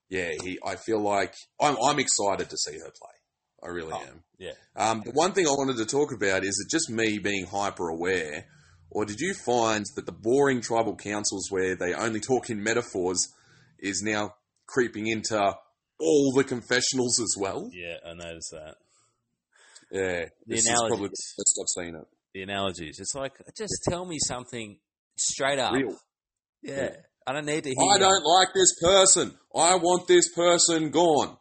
[0.09, 0.59] yeah, he.
[0.65, 1.77] I feel like I'm.
[1.83, 3.17] I'm excited to see her play.
[3.65, 4.03] I really Oh.
[4.03, 4.25] am.
[4.39, 4.53] Yeah.
[4.77, 7.89] Um, the one thing I wanted to talk about is it just me being hyper
[7.89, 8.47] aware,
[8.91, 13.29] or did you find that the boring tribal councils where they only talk in metaphors
[13.79, 14.35] is now
[14.67, 15.55] creeping into
[16.03, 17.71] all the confessionals as well?
[17.73, 18.75] Yeah, I noticed that.
[19.91, 21.35] Yeah, The this is probably the analogies.
[21.39, 22.05] best I've seen it.
[22.35, 22.99] The analogies.
[22.99, 24.79] It's like just tell me something
[25.17, 25.75] straight up.
[25.75, 25.97] Real.
[26.63, 26.91] Yeah.
[27.27, 27.91] I don't need to hear.
[27.95, 29.35] I don't like this person.
[29.55, 31.37] I want this person gone.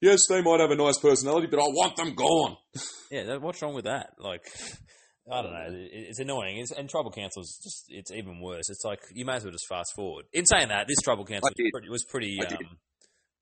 [0.00, 2.56] Yes, they might have a nice personality, but I want them gone.
[3.10, 4.10] Yeah, what's wrong with that?
[4.18, 4.44] Like,
[5.32, 5.68] I don't know.
[5.70, 6.58] It's annoying.
[6.58, 8.68] It's, and Tribal Council's just, it's even worse.
[8.68, 10.26] It's like, you may as well just fast forward.
[10.34, 12.76] In saying that, this Tribal Council I was pretty, was pretty um,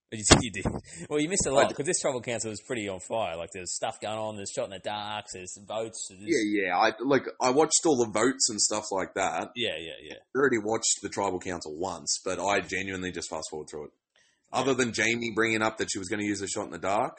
[0.13, 0.67] you, you did.
[1.11, 3.37] Well, you missed a lot because this Tribal Council was pretty on fire.
[3.37, 4.37] Like, there's stuff going on.
[4.37, 5.33] There's shot in the darks.
[5.33, 6.09] There's votes.
[6.09, 6.77] There's, Yeah, yeah.
[6.77, 7.25] I like.
[7.41, 9.51] I watched all the votes and stuff like that.
[9.57, 10.15] yeah, yeah, yeah.
[10.15, 13.91] I already watched the tribal council once, but I genuinely just fast forward through it.
[14.53, 16.79] Other than Jaime bringing up that she was going to use a shot in the
[16.79, 17.19] dark,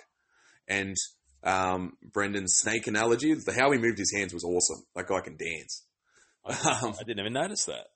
[0.67, 0.95] and
[1.43, 4.85] um, Brendan's snake analogy, the how he moved his hands was awesome.
[4.95, 5.83] That guy can dance.
[6.47, 7.87] Um, I didn't even notice that.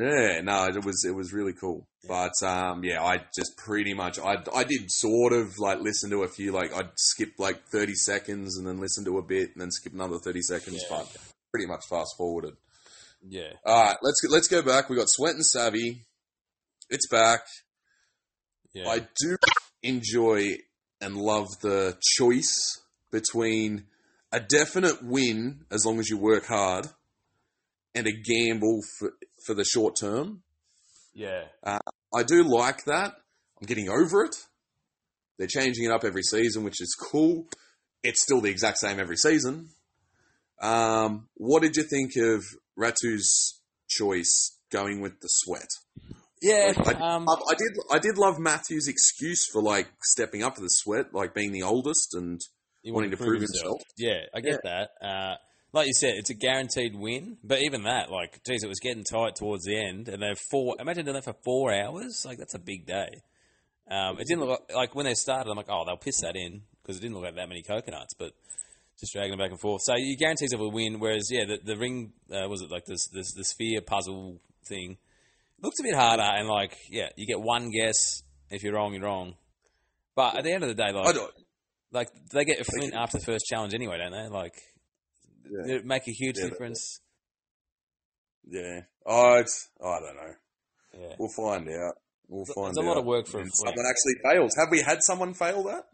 [0.00, 1.88] Yeah, no, it was it was really cool.
[2.06, 6.22] But um, yeah, I just pretty much I I did sort of like listen to
[6.22, 9.60] a few like I'd skip like thirty seconds and then listen to a bit and
[9.60, 10.98] then skip another thirty seconds, Yeah.
[10.98, 11.16] but
[11.52, 12.54] pretty much fast forwarded.
[13.28, 13.50] Yeah.
[13.66, 14.88] All right, let's go, let's go back.
[14.88, 16.04] We got Sweat and Savvy.
[16.90, 17.40] It's back.
[18.72, 18.88] Yeah.
[18.88, 19.36] I do
[19.82, 20.58] enjoy
[21.00, 22.80] and love the choice
[23.10, 23.84] between
[24.30, 26.86] a definite win as long as you work hard
[27.94, 29.12] and a gamble for
[29.48, 30.42] for the short term.
[31.14, 31.44] yeah.
[31.64, 33.14] I do like that.
[33.60, 34.36] I'm getting over it.
[35.38, 37.46] They're changing it up every season, which is cool.
[38.02, 39.70] It's still the exact same every season.
[40.60, 42.44] Um, what did you think of
[42.78, 45.68] Ratu's choice going with the sweat?
[46.42, 46.72] Yeah.
[46.76, 47.78] I, Um, I, I did.
[47.90, 51.62] I did love Matthew's excuse for like stepping up to the sweat, like being the
[51.62, 52.40] oldest, and
[52.84, 53.80] wanting to prove himself.
[53.96, 54.90] Yeah, I get that.
[55.02, 55.36] Uh,
[55.72, 57.38] like you said, it's a guaranteed win.
[57.44, 60.76] But even that, like, geez, it was getting tight towards the end, and they're four.
[60.78, 62.24] Imagine doing that for four hours.
[62.26, 63.08] Like, that's a big day.
[63.90, 65.50] Um, it didn't look like, like when they started.
[65.50, 68.14] I'm like, oh, they'll piss that in because it didn't look like that many coconuts,
[68.18, 68.32] but
[69.00, 69.82] just dragging them back and forth.
[69.84, 71.00] So you guarantees of a win.
[71.00, 74.98] Whereas, yeah, the, the ring uh, was it like this, this the sphere puzzle thing
[75.62, 78.22] looked a bit harder, and like, yeah, you get one guess.
[78.50, 79.34] If you're wrong, you're wrong.
[80.14, 81.32] But at the end of the day, I like, don't.
[81.92, 84.28] like they get a flint after the first challenge anyway, don't they?
[84.28, 84.54] Like,
[85.50, 85.74] Yeah.
[85.76, 87.00] it make a huge Yeah, difference.
[88.48, 88.80] Yeah.
[89.06, 90.34] Oh, it's, I don't know.
[91.00, 91.14] Yeah.
[91.18, 91.94] We'll find out.
[92.28, 92.74] We'll It's find a out.
[92.74, 94.52] There's a lot of work for someone actually fails.
[94.58, 95.84] Have we had someone fail that?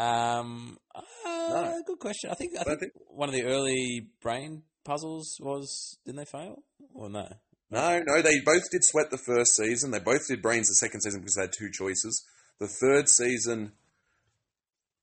[0.00, 1.82] Um, uh, No.
[1.86, 2.30] good question.
[2.30, 6.24] I think I I think think- one of the early brain puzzles was didn't they
[6.26, 6.62] fail
[6.94, 7.28] or no?
[7.70, 9.90] No, no, they both did sweat the first season.
[9.90, 12.24] They both did brains the second season because they had two choices.
[12.60, 13.72] The third season,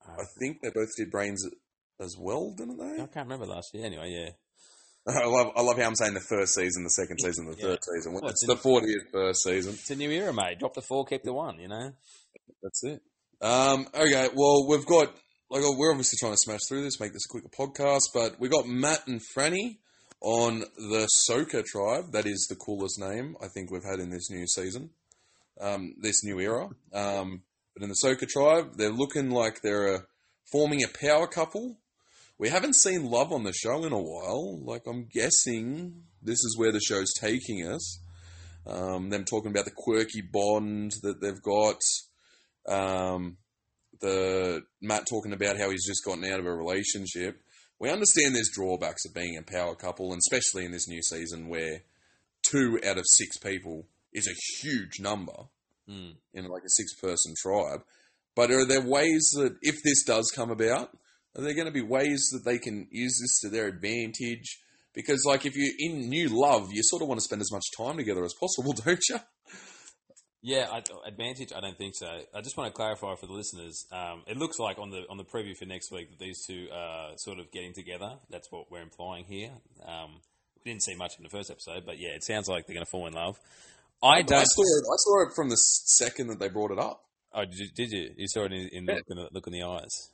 [0.08, 1.46] I think they both did brains
[2.04, 3.02] as well, didn't they?
[3.02, 3.86] I can't remember last year.
[3.86, 4.30] Anyway, yeah.
[5.22, 7.64] I love, I love how I'm saying the first season, the second season, the Yeah.
[7.70, 8.14] third season.
[8.14, 9.74] Well, it's it's the 40th first season.
[9.74, 10.60] It's a new era, mate.
[10.60, 11.60] Drop the four, keep the one.
[11.60, 11.92] You know.
[12.62, 13.02] That's it.
[13.42, 15.08] Um, okay, well, we've got,
[15.50, 18.48] like, we're obviously trying to smash through this, make this a quicker podcast, but we
[18.48, 19.80] got Matt and Frannie
[20.22, 22.14] on the Soka tribe.
[22.14, 24.92] That is the coolest name I think we've had in this new season,
[25.60, 26.70] um, this new era.
[26.94, 30.00] Um, but in the Soka tribe, they're looking like they're uh,
[30.50, 31.76] forming a power couple.
[32.38, 34.60] We haven't seen love on the show in a while.
[34.64, 38.00] Like, I'm guessing this is where the show's taking us.
[38.66, 41.80] Um, them talking about the quirky bond that they've got.
[42.68, 43.38] Um,
[44.02, 47.42] the Matt talking about how he's just gotten out of a relationship.
[47.80, 51.50] We understand there's drawbacks of being a power couple, and especially in this new season
[51.50, 51.84] where
[52.42, 55.34] two out of six people is a huge number
[55.90, 56.16] Mm.
[56.34, 57.82] in like a six person tribe.
[58.36, 60.98] But are there ways that if this does come about,
[61.36, 64.60] are there going to be ways that they can use this to their advantage?
[64.94, 67.64] Because like if you're in new love, you sort of want to spend as much
[67.78, 69.18] time together as possible, don't you?
[70.46, 71.54] Yeah, I, advantage.
[71.56, 72.06] I don't think so.
[72.36, 73.86] I just want to clarify for the listeners.
[73.94, 76.68] Um, it looks like on the on the preview for next week that these two
[76.74, 78.16] are sort of getting together.
[78.30, 79.52] That's what we're implying here.
[79.88, 80.20] Um,
[80.64, 82.86] we didn't see much in the first episode, but yeah, it sounds like they're going
[82.86, 83.38] to fall in love.
[84.04, 84.46] I I don't.
[84.46, 84.84] saw it.
[84.84, 87.06] I saw it from the second that they brought it up.
[87.34, 87.68] Oh, did you?
[87.74, 88.10] Did you?
[88.18, 88.96] You saw it in, in Yeah.
[88.96, 90.10] look, in the, look in the eyes.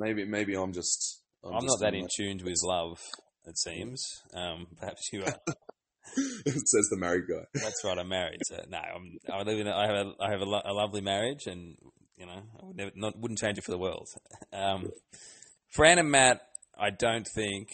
[0.00, 1.22] Maybe maybe I'm just.
[1.44, 3.00] I'm, just not that in tune with love.
[3.46, 4.22] It seems.
[4.34, 5.34] Um, perhaps you are.
[6.16, 7.44] it says the married guy.
[7.54, 7.98] That's right.
[7.98, 8.40] I'm married.
[8.44, 9.18] So no, I'm.
[9.32, 9.68] I live in.
[9.68, 10.12] A, I have a.
[10.20, 11.76] I have a, lo- a lovely marriage, and
[12.16, 14.08] you know, I would never, not, wouldn't change it for the world.
[14.52, 14.90] Um,
[15.68, 16.40] Fran and Matt,
[16.78, 17.68] I don't think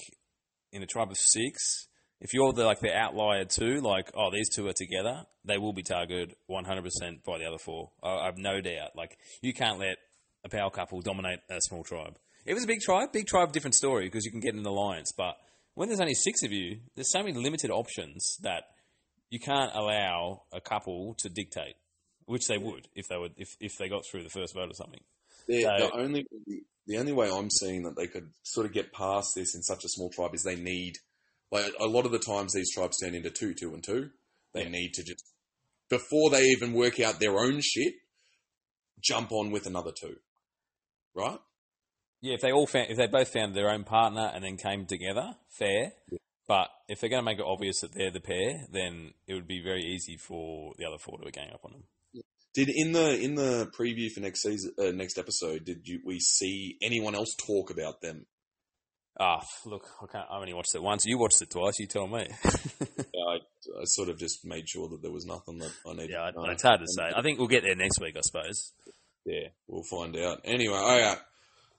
[0.72, 1.86] in a tribe of six
[2.20, 5.72] if you're the like the outlier too, like oh these two are together, they will
[5.72, 7.90] be targeted 100 percent by the other four.
[8.02, 8.96] I, I have no doubt.
[8.96, 9.98] Like you can't let
[10.46, 12.16] a power couple dominate a small tribe.
[12.44, 14.64] If it was a big tribe, big tribe, different story because you can get an
[14.64, 15.12] alliance.
[15.16, 15.34] But
[15.74, 18.64] when there's only six of you, there's so many limited options that
[19.30, 21.74] you can't allow a couple to dictate,
[22.26, 24.74] which they would if they would if, if they got through the first vote or
[24.74, 25.00] something.
[25.48, 26.26] The, So- the only
[26.86, 29.84] the only way I'm seeing that they could sort of get past this in such
[29.84, 30.94] a small tribe is they need
[31.50, 34.10] like a lot of the times these tribes turn into two, two, and two.
[34.54, 34.68] They Yeah.
[34.70, 35.24] need to just
[35.88, 37.94] before they even work out their own shit,
[39.00, 40.16] jump on with another two,
[41.16, 41.38] right?
[42.20, 44.86] Yeah, if they all found, if they both found their own partner and then came
[44.86, 45.92] together, fair.
[46.48, 49.48] But if they're going to make it obvious that they're the pair, then it would
[49.48, 51.82] be very easy for the other four to be gang up on them.
[52.54, 56.20] Did in the in the preview for next season, uh, next episode, did you we
[56.20, 58.24] see anyone else talk about them?
[59.20, 60.26] Ah, look, I can't.
[60.30, 61.04] I only watched it once.
[61.04, 61.78] You watched it twice.
[61.78, 62.26] You tell me.
[62.44, 66.10] I, I sort of just made sure that there was nothing that I needed.
[66.12, 67.10] yeah, it's hard to say.
[67.14, 68.72] I think we'll get there next week, I suppose.
[69.26, 70.40] Yeah, we'll find out.
[70.44, 71.18] Anyway, all right.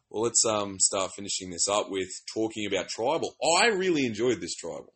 [0.09, 3.35] Well, let's um start finishing this up with talking about tribal.
[3.61, 4.93] I really enjoyed this tribal.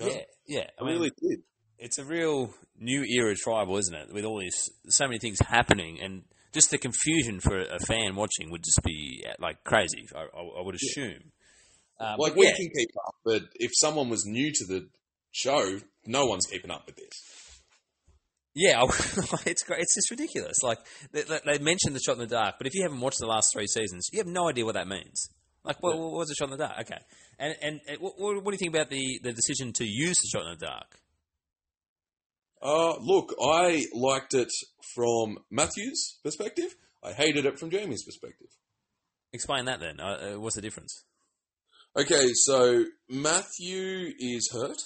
[0.00, 0.66] Okay, Yeah, yeah.
[0.80, 1.40] I really did.
[1.78, 4.12] it's a real new era tribal, isn't it?
[4.12, 8.50] With all these, so many things happening, and just the confusion for a fan watching
[8.50, 10.06] would just be uh, like crazy.
[10.14, 11.32] I, I, I would assume.
[12.00, 14.88] Um, Like we yeah, can keep up, but if someone was new to the
[15.32, 17.43] show, no one's keeping up with this.
[18.54, 18.82] Yeah,
[19.46, 19.80] it's great.
[19.80, 20.62] It's just ridiculous.
[20.62, 20.78] Like
[21.12, 23.52] they, they mentioned the shot in the dark, but if you haven't watched the last
[23.52, 25.28] three seasons, you have no idea what that means.
[25.64, 26.78] Like, what, was a shot in the dark?
[26.80, 26.98] Okay,
[27.38, 30.28] and and, and what, what do you think about the, the decision to use the
[30.32, 30.98] shot in the dark?
[32.62, 34.50] Uh, look, I liked it
[34.94, 36.74] from Matthew's perspective.
[37.02, 38.48] I hated it from Jaime's perspective.
[39.32, 40.00] Explain that then.
[40.00, 41.04] Uh, uh, what's the difference?
[41.96, 44.78] Okay, so Matthew is hurt.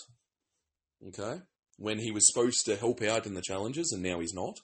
[1.07, 1.41] Okay.
[1.79, 4.59] When he was supposed to help out in the challenges and now he's not.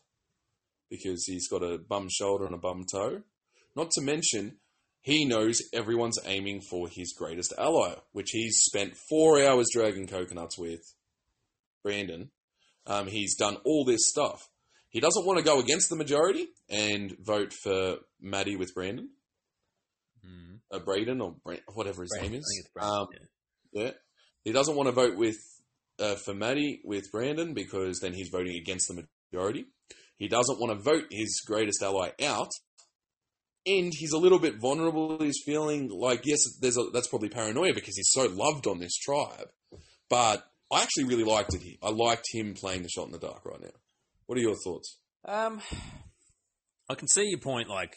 [0.90, 3.22] Because he's got a bum shoulder and a bum toe.
[3.74, 4.59] Not to mention,
[5.00, 10.59] he knows everyone's aiming for his greatest ally, which he's spent four hours dragging coconuts
[10.59, 10.81] with
[11.83, 12.31] Brandon.
[12.87, 14.48] Um, he's done all this stuff.
[14.90, 19.09] He doesn't want to go against the majority and vote for Maddy with Brandon.
[20.70, 22.68] Uh, Braden or Brent, whatever his name is.
[22.81, 23.07] Um,
[23.72, 23.90] yeah.
[24.44, 25.37] He doesn't want to vote with
[25.98, 29.66] uh, for Maddy with Brandon because then he's voting against the majority.
[30.18, 32.50] He doesn't want to vote his greatest ally out,
[33.66, 35.18] and he's a little bit vulnerable.
[35.18, 38.96] He's feeling like yes, there's a, that's probably paranoia because he's so loved on this
[38.96, 39.48] tribe.
[40.09, 41.62] But I actually really liked it.
[41.62, 41.76] Here.
[41.83, 43.70] I liked him playing the shot in the dark right now.
[44.26, 44.98] What are your thoughts?
[45.24, 45.61] Um,
[46.88, 47.68] I can see your point.
[47.68, 47.96] Like,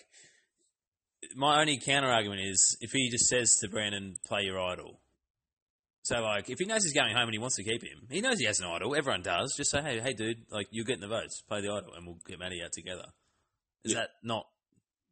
[1.36, 5.02] my only counter argument is if he just says to Brandon, "Play your idol."
[6.08, 8.22] So, like, if he knows he's going home and he wants to keep him, he
[8.22, 8.96] knows he has an idol.
[8.96, 9.54] Everyone does.
[9.58, 11.42] Just say, "Hey, hey, dude, like, you're getting the votes.
[11.50, 13.08] Play the idol, and we'll get Maddy out together."
[13.84, 14.00] Is Yeah.
[14.00, 14.48] that not?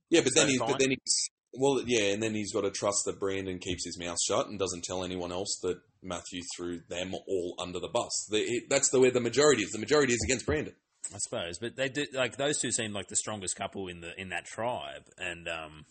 [0.09, 0.71] Yeah, but then he's fine.
[0.71, 3.97] but then he's well, yeah, and then he's got to trust that Brandon keeps his
[3.99, 8.27] mouth shut and doesn't tell anyone else that Matthew threw them all under the bus.
[8.29, 9.71] The, it, that's the way the majority is.
[9.71, 10.75] The majority is against Brandon.
[11.13, 14.11] I suppose, but they do like those two seem like the strongest couple in the
[14.19, 15.85] in that tribe, and um,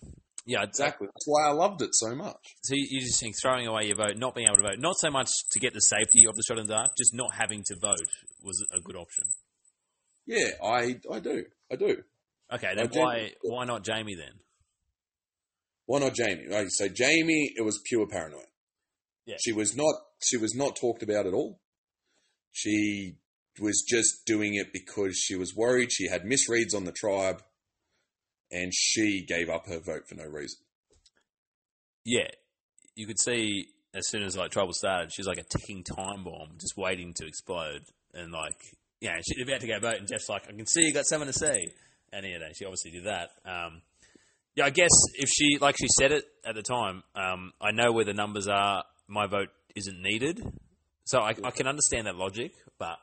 [0.46, 1.07] yeah, Exactly.
[1.07, 2.54] That's why I loved it so much.
[2.62, 5.11] So you're just saying throwing away your vote, not being able to vote, not so
[5.11, 7.76] much to get the safety of the shot in the dark, just not having to
[7.80, 8.07] vote
[8.42, 9.24] was a good option.
[10.26, 11.44] Yeah, I I do.
[11.70, 12.02] I do.
[12.52, 13.00] Okay, then I do.
[13.00, 14.40] why why not Jaime then?
[15.87, 16.46] Why not Jaime?
[16.50, 18.40] Right, so Jaime, it was pure paranoia.
[19.26, 19.37] Yeah.
[19.40, 21.61] She was not she was not talked about at all.
[22.52, 23.16] She
[23.61, 27.42] was just doing it because she was worried she had misreads on the tribe
[28.50, 30.59] and she gave up her vote for no reason.
[32.04, 32.28] Yeah,
[32.94, 36.57] you could see as soon as like trouble started, she's like a ticking time bomb,
[36.61, 38.61] just waiting to explode, and like
[39.00, 41.26] yeah, she's about to go vote, and Jeff's like, I can see you got something
[41.26, 41.72] to say,
[42.12, 43.30] and know she obviously did that.
[43.44, 43.83] Um,
[44.54, 47.92] yeah, I guess if she like she said it at the time, um, I know
[47.92, 48.85] where the numbers are.
[49.07, 50.42] My vote isn't needed,
[51.04, 52.96] so I, I can understand that logic, but.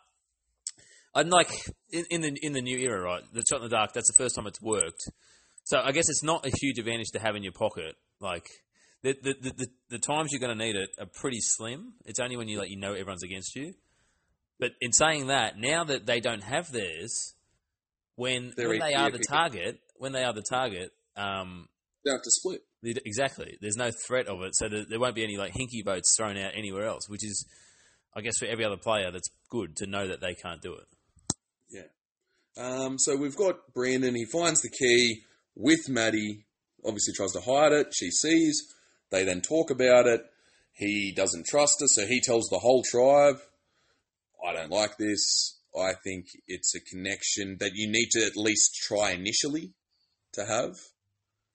[1.13, 1.51] I'd like
[1.91, 3.21] in, in the in the new era, right?
[3.34, 3.91] The shot in the dark.
[3.91, 5.01] That's the first time it's worked.
[5.63, 7.95] So I guess it's not a huge advantage to have in your pocket.
[8.20, 8.47] Like
[9.03, 11.93] the the, the, the, the times you're going to need it are pretty slim.
[12.05, 13.74] It's only when you like you know everyone's against you.
[14.59, 17.34] But in saying that, now that they don't have theirs,
[18.16, 19.28] when when they are the pick.
[19.28, 21.68] target, when they are the target, um,
[22.05, 22.62] They have to split.
[22.84, 26.16] exactly, there's no threat of it, so there, there won't be any like hinky votes
[26.16, 27.09] thrown out anywhere else.
[27.09, 27.43] Which is,
[28.16, 30.86] I guess, for every other player, that's good to know that they can't do it.
[31.72, 32.64] Yeah.
[32.64, 34.14] Um, so we've got Brandon.
[34.14, 35.24] He finds the key
[35.56, 36.45] with Maddy.
[36.84, 37.93] Obviously, tries to hide it.
[37.93, 38.64] She sees.
[39.12, 40.22] They then talk about it.
[40.74, 43.38] He doesn't trust her, so he tells the whole tribe,
[44.45, 45.60] I don't like this.
[45.78, 49.74] I think it's a connection that you need to at least try initially
[50.34, 50.78] to have.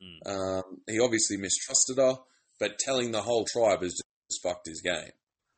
[0.02, 0.30] Mm.
[0.30, 2.18] Um, he obviously mistrusted her,
[2.60, 5.12] but telling the whole tribe has just fucked his game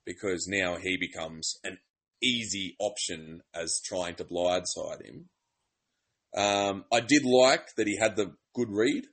[0.05, 1.79] because now he becomes an
[2.23, 5.29] easy option as trying to blindside him.
[6.37, 9.05] Um, I did like that he had the good read,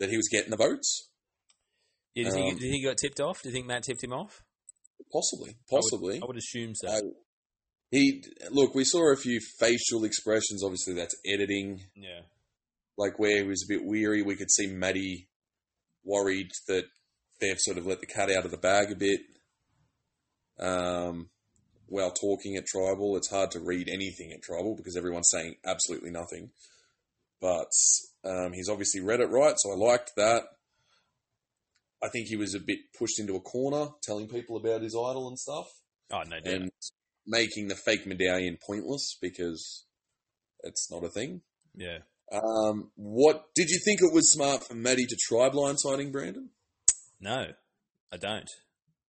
[0.00, 1.08] that he was getting the votes.
[2.14, 3.42] Yeah, do, you Um, do you think he got tipped off?
[3.42, 4.42] Do you think Matt tipped him off?
[5.12, 6.20] Possibly, I would- possibly.
[6.22, 6.88] I would, assume so.
[6.88, 7.00] Uh,
[7.90, 8.74] he look.
[8.74, 10.62] We saw a few facial expressions.
[10.64, 11.80] Obviously, that's editing.
[11.94, 12.22] yeah.
[12.96, 14.22] Like where he was a bit weary.
[14.22, 15.28] We could see Maddy
[16.04, 16.84] worried that
[17.40, 19.20] they've sort of let the cat out of the bag a bit.
[20.60, 21.30] Um,
[21.86, 26.10] while talking at tribal, it's hard to read anything at tribal because everyone's saying absolutely
[26.10, 26.50] nothing.
[27.40, 27.70] But
[28.24, 30.44] um, he's obviously read it right, so I liked that.
[32.02, 35.28] I think he was a bit pushed into a corner, telling people about his idol
[35.28, 35.66] and stuff
[36.12, 36.52] Oh no, doubt.
[36.54, 36.70] and
[37.26, 39.84] making the fake medallion pointless because
[40.62, 41.40] it's not a thing.
[41.74, 41.98] yeah.
[42.32, 46.48] Um, what did you think it was smart for Maddy to try blindsiding Brandon?
[47.20, 47.48] No,
[48.10, 48.48] I don't.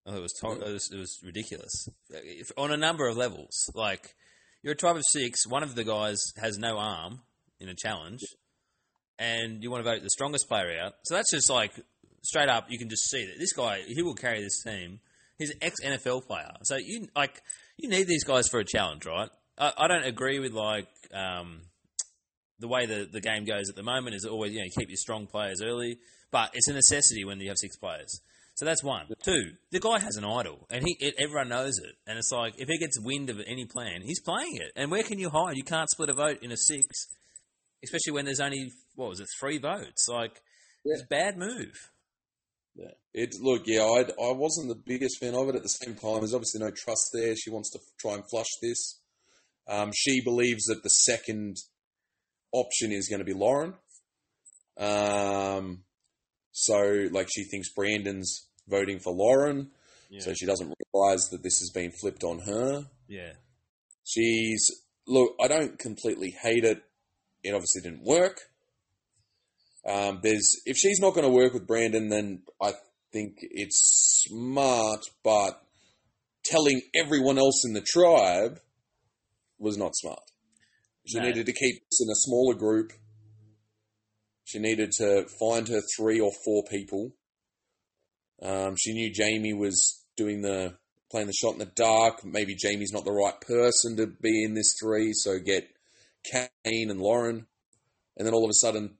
[0.07, 3.69] I it was, to- it was it was ridiculous If- on a number of levels.
[3.73, 4.13] Like
[4.61, 5.47] you're a tribe of six.
[5.47, 7.21] One of the guys has no arm
[7.59, 8.21] in a challenge,
[9.17, 10.93] and you want to vote the strongest player out.
[11.05, 11.71] So that's just like
[12.23, 12.65] straight up.
[12.69, 14.99] You can just see that this guy he will carry this team.
[15.37, 17.41] He's an ex NFL player, so you like
[17.77, 19.29] you need these guys for a challenge, right?
[19.57, 21.61] I, I don't agree with like um,
[22.59, 24.97] the way the, the game goes at the moment is always you know keep your
[24.97, 25.97] strong players early,
[26.31, 28.21] but it's a necessity when you have six players.
[28.55, 29.07] So that's one.
[29.21, 31.95] Two, the guy has an idol, and he it, everyone knows it.
[32.07, 34.71] And it's like if he gets wind of any plan, he's playing it.
[34.77, 35.57] And where can you hide?
[35.57, 36.87] You can't split a vote in a six,
[37.83, 40.07] especially when there's only what was it three votes.
[40.07, 40.41] Like
[40.85, 41.91] it's a bad move.
[42.75, 42.91] Yeah.
[43.13, 45.55] It look, yeah, I I wasn't the biggest fan of it.
[45.55, 47.35] At the same time, there's obviously no trust there.
[47.35, 49.01] She wants to try and flush this.
[49.67, 51.57] Um, she believes that the second
[52.53, 53.73] option is going to be Lauren.
[54.77, 55.83] Um,
[56.51, 59.71] so like she thinks Brandon's voting for Lauren,
[60.09, 60.21] Yeah.
[60.21, 62.89] so she doesn't realize that this has been flipped on her.
[63.07, 63.33] yeah.
[64.07, 64.69] She's
[65.07, 65.35] look.
[65.41, 66.83] I don't completely hate it.
[67.43, 68.39] It obviously didn't work.
[69.85, 72.73] Um, there's if she's not going to work with Brandon, then I
[73.11, 74.99] think it's smart.
[75.23, 75.59] But
[76.43, 78.59] telling everyone else in the tribe
[79.57, 80.21] was not smart.
[81.07, 81.25] She No.
[81.25, 82.91] needed to keep this in a smaller group.
[84.43, 87.15] She needed to find her three or four people.
[88.41, 90.75] Um, she knew Jaime was doing the
[91.11, 92.25] playing the shot in the dark.
[92.25, 95.69] Maybe Jaime's not the right person to be in this three, so get
[96.29, 97.45] Kane and Lauren.
[98.17, 98.97] And then all of a sudden,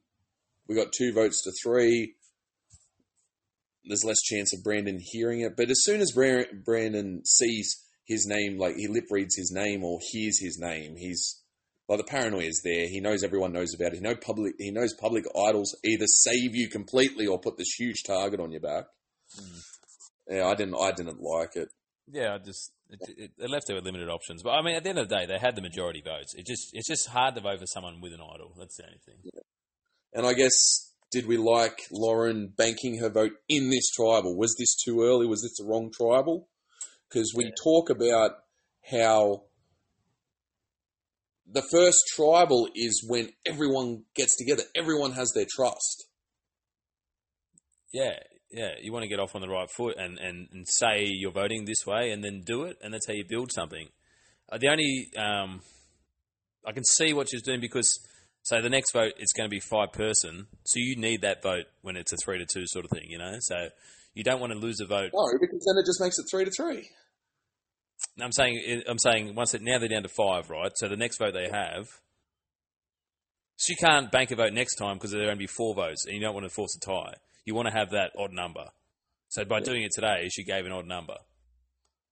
[0.68, 2.16] we got two votes to three.
[3.86, 5.56] There's less chance of Brandon hearing it.
[5.56, 10.00] But as soon as Brandon sees his name, like he lip reads his name or
[10.12, 11.42] hears his name, he's
[11.88, 12.88] like the paranoia is there.
[12.88, 13.96] He knows everyone knows about it.
[13.96, 14.56] He know public.
[14.58, 18.62] He knows public idols either save you completely or put this huge target on your
[18.62, 18.86] back.
[20.30, 20.76] Yeah, I didn't.
[20.80, 21.70] I didn't like it.
[22.12, 24.44] Yeah, I just it, it, it left her with limited options.
[24.44, 26.34] But I mean, at the end of the day, they had the majority votes.
[26.36, 28.54] It just it's just hard to vote for someone with an idol.
[28.58, 29.16] That's the only thing.
[30.14, 34.38] And I guess, did we like Lauren banking her vote in this tribal?
[34.38, 35.28] Was this too early?
[35.28, 36.48] Was this the wrong tribal?
[37.10, 37.52] Because we Yeah.
[37.64, 38.32] talk about
[38.92, 39.44] how
[41.48, 46.06] the first tribal is when everyone gets together, everyone has their trust.
[47.94, 48.20] Yeah,
[48.56, 48.72] yeah.
[48.82, 51.66] You want to get off on the right foot and, and, and say you're voting
[51.66, 53.90] this way and then do it, and that's how you build something.
[54.50, 55.62] Uh, the only um,
[56.66, 58.00] I can see what she's doing because
[58.44, 61.66] so the next vote it's going to be five person, so you need that vote
[61.82, 63.36] when it's a three to two sort of thing, you know.
[63.40, 63.56] So
[64.14, 65.12] you don't want to lose a vote.
[65.14, 66.88] No, because then it just makes it three to three.
[68.22, 70.72] I'm saying I'm saying once it now they're down to five, right?
[70.76, 71.88] So the next vote they have.
[73.58, 75.74] So you can't bank a vote next time because there are going to be four
[75.74, 77.16] votes, and you don't want to force a tie.
[77.46, 78.66] You want to have that odd number.
[79.30, 81.18] So by doing it today, she gave an odd number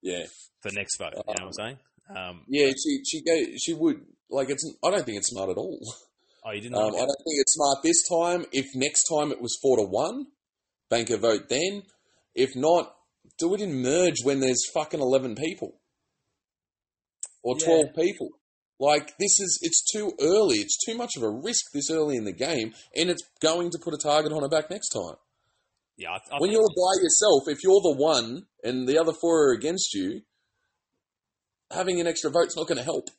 [0.01, 0.25] Yeah,
[0.61, 1.13] for next vote.
[1.15, 1.77] You know what I'm saying?
[2.15, 2.67] Um, yeah.
[2.67, 4.63] She she gave, she would like it's.
[4.83, 5.79] I don't think it's smart at all.
[6.45, 6.75] oh, you didn't.
[6.75, 8.45] Um, I like don't think it's smart this time.
[8.51, 10.27] If next time it was four to one,
[10.89, 11.83] bank a vote then.
[12.35, 12.93] If not,
[13.39, 15.79] do it in merge when there's fucking eleven people
[17.43, 17.65] or Yeah.
[17.65, 18.29] twelve people.
[18.79, 20.57] Like this is it's too early.
[20.57, 23.79] It's too much of a risk this early in the game, and it's going to
[23.81, 25.15] put a target on her back next time.
[25.97, 29.49] Yeah, I, I when you're by yourself, if you're the one and the other four
[29.49, 30.21] are against you,
[31.71, 33.09] having an extra vote's not going to help.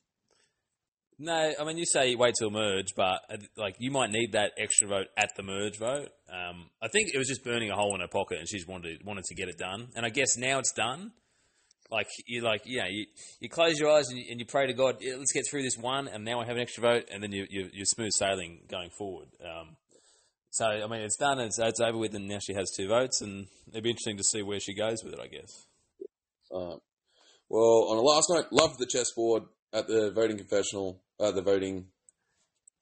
[1.19, 4.53] No, I mean you say wait till merge, but uh, like you might need that
[4.59, 6.09] extra vote at the merge vote.
[6.29, 9.05] Um, I think it was just burning a hole in her pocket, and she's wanted
[9.05, 9.89] wanted to get it done.
[9.95, 11.13] And I guess now it's done.
[11.91, 13.07] Like you, like yeah, you,
[13.39, 14.97] you close your eyes and you, and you pray to God.
[15.01, 17.31] Yeah, let's get through this one, and now I have an extra vote, and then
[17.31, 19.29] you, you you're smooth sailing going forward.
[19.41, 19.77] Um,
[20.55, 21.41] so I mean, it's done.
[21.41, 24.25] It's, it's over with, and now she has two votes, and it'd be interesting to
[24.25, 25.21] see where she goes with it.
[25.21, 25.67] I guess.
[26.55, 26.77] Uh,
[27.49, 29.43] well, on a last note, loved the chessboard
[29.73, 31.87] at the voting confessional, uh, the voting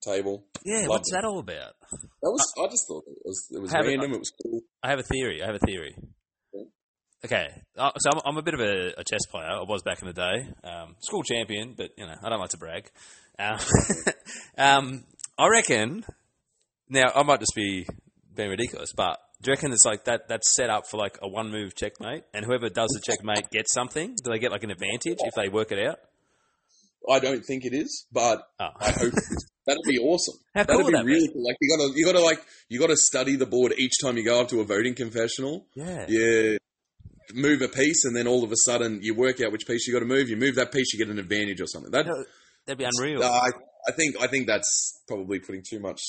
[0.03, 0.45] table.
[0.65, 1.15] Yeah, Loved what's it.
[1.15, 1.73] that all about?
[1.91, 4.13] That was I just thought it was it was Have it- random.
[4.15, 4.61] It was cool.
[4.83, 5.43] I have a theory.
[5.43, 5.95] I have a theory.
[6.53, 6.63] Yeah.
[7.25, 7.47] Okay,
[7.79, 9.47] uh, so I'm, I'm a bit of a, a chess player.
[9.47, 12.51] I was back in the day, um, school champion, but you know I don't like
[12.51, 12.91] to brag.
[13.39, 13.59] Um,
[14.59, 15.05] um,
[15.39, 16.05] I reckon.
[16.93, 17.87] Now I might just be
[18.35, 20.29] being ridiculous, but do you reckon it's like that?
[20.29, 23.73] That's set up for like a one move checkmate, and whoever does the checkmate gets
[23.73, 24.15] something.
[24.23, 25.99] Do they get like an advantage if they work it out?
[27.11, 28.69] I don't think it is, but Oh.
[28.79, 29.13] I hope
[29.67, 30.37] that'd be awesome.
[30.55, 31.13] How That'd cool would be that be?
[31.13, 31.45] really cool.
[31.45, 34.41] Like you gotta you gotta like you gotta study the board each time you go
[34.41, 35.67] up to a voting confessional.
[35.75, 36.07] Yeah.
[36.09, 36.57] yeah.
[37.35, 39.93] move a piece, and then all of a sudden you work out which piece you
[39.95, 40.29] got to move.
[40.29, 41.91] You move that piece, you get an advantage or something.
[41.91, 42.07] That
[42.67, 43.23] that'd be unreal.
[43.23, 43.49] Uh, I,
[43.89, 46.01] I think I think that's probably putting too much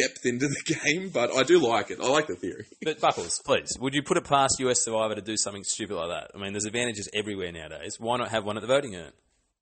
[0.00, 1.98] depth into the game, but I do like it.
[2.00, 2.66] I like the theory.
[2.82, 6.08] But Buckles, please, would you put it past US Survivor to do something stupid like
[6.10, 6.30] that?
[6.34, 7.96] I mean, there's advantages everywhere nowadays.
[7.98, 9.12] Why not have one at the voting urn?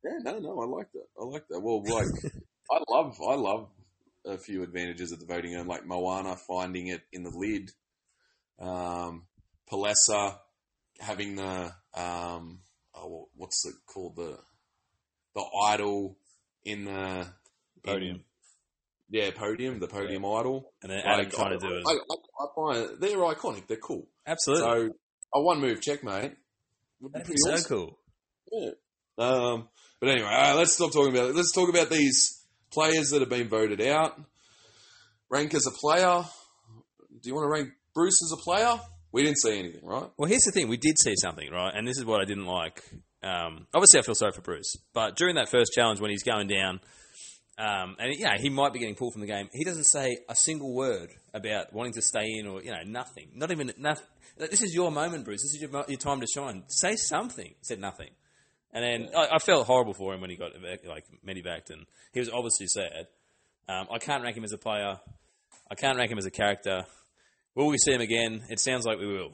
[0.05, 1.07] Yeah, no, no, I like that.
[1.20, 1.61] I like that.
[1.61, 2.07] Well, like
[2.70, 3.68] I love I love
[4.24, 7.70] a few advantages of the voting urn, like Moana finding it in the lid,
[8.59, 9.26] um,
[9.70, 10.39] Palessa
[11.01, 12.61] having the um,
[12.95, 14.39] oh, what's it called the
[15.34, 16.16] the idol
[16.64, 17.26] in the
[17.84, 18.16] Podium.
[18.16, 18.22] in-
[19.11, 20.73] yeah, podium, the podium idol.
[20.83, 21.85] And then Adam Like, trying I, to do it.
[21.87, 21.97] I, I,
[22.41, 23.67] I find they're iconic.
[23.67, 24.07] They're cool.
[24.27, 24.89] Absolutely.
[24.89, 24.95] So
[25.35, 26.33] a one move checkmate
[27.01, 27.69] would be be pretty so awesome.
[27.69, 27.99] cool.
[28.53, 28.71] Yeah.
[29.19, 29.69] Um,
[30.01, 31.37] but anyway, uh, let's stop talking about it.
[31.37, 34.21] Let's talk about these players that have been voted out.
[35.31, 36.23] Rank as a player.
[37.23, 38.79] Do you want to rank Bruce as a player?
[39.13, 40.11] We didn't see anything, right?
[40.19, 41.73] Well, here's the thing: we did see something, right?
[41.75, 42.83] And this is what I didn't like.
[43.23, 46.47] Um, obviously, I feel sorry for Bruce, but during that first challenge when he's going
[46.47, 46.81] down,
[47.59, 50.37] um, and yeah, he might be getting pulled from the game, he doesn't say a
[50.37, 53.29] single word about wanting to stay in or you know nothing.
[53.35, 54.05] Not even nothing.
[54.37, 55.43] This is your moment, Bruce.
[55.43, 56.65] This is your, your time to shine.
[56.69, 57.55] Say something.
[57.63, 58.11] Said nothing,
[58.73, 60.53] and then I, I felt horrible for him when he got
[60.87, 63.07] like medevaced, and he was obviously sad.
[63.69, 64.99] Um, I can't rank him as a player.
[65.71, 66.85] I can't rank him as a character.
[67.55, 68.45] Will we see him again?
[68.51, 69.33] It sounds like we will.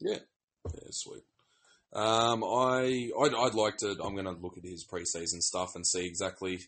[0.00, 0.18] Yeah.
[0.64, 1.22] Yeah, sweet.
[1.92, 3.96] Um, I, I'd, I'd like to.
[4.02, 6.60] I'm going to look at his preseason stuff and see exactly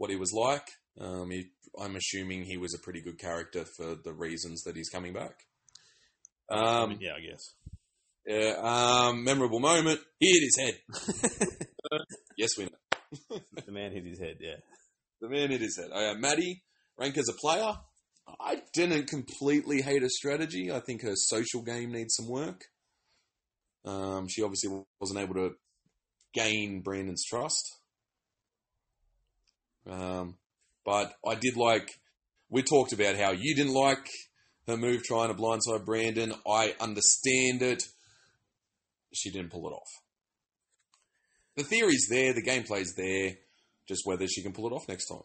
[0.00, 0.66] what he was like.
[0.98, 4.88] Um, he, I'm assuming he was a pretty good character for the reasons that he's
[4.88, 5.34] coming back.
[6.50, 7.54] Um, yeah, I guess.
[8.26, 8.54] yeah.
[9.10, 10.00] Um, memorable moment.
[10.18, 11.50] He hit his head.
[12.38, 13.40] Yes, we know.
[13.66, 14.36] the man hit his head.
[14.40, 14.56] Yeah.
[15.20, 15.90] The man hit his head.
[15.92, 16.62] Uh, Maddy,
[16.98, 17.72] rank as a player.
[18.40, 20.72] I didn't completely hate her strategy.
[20.72, 22.62] I think her social game needs some work.
[23.84, 24.70] Um, she obviously
[25.00, 25.50] wasn't able to
[26.32, 27.79] gain Brandon's trust.
[29.88, 30.36] Um,
[30.84, 31.88] but I did like.
[32.48, 34.08] We talked about how you didn't like
[34.66, 36.34] her move trying to blindside Brandon.
[36.46, 37.84] I understand it.
[39.12, 39.88] She didn't pull it off.
[41.56, 42.32] The theory's there.
[42.32, 43.34] The gameplay's there.
[43.88, 45.22] Just whether she can pull it off next time.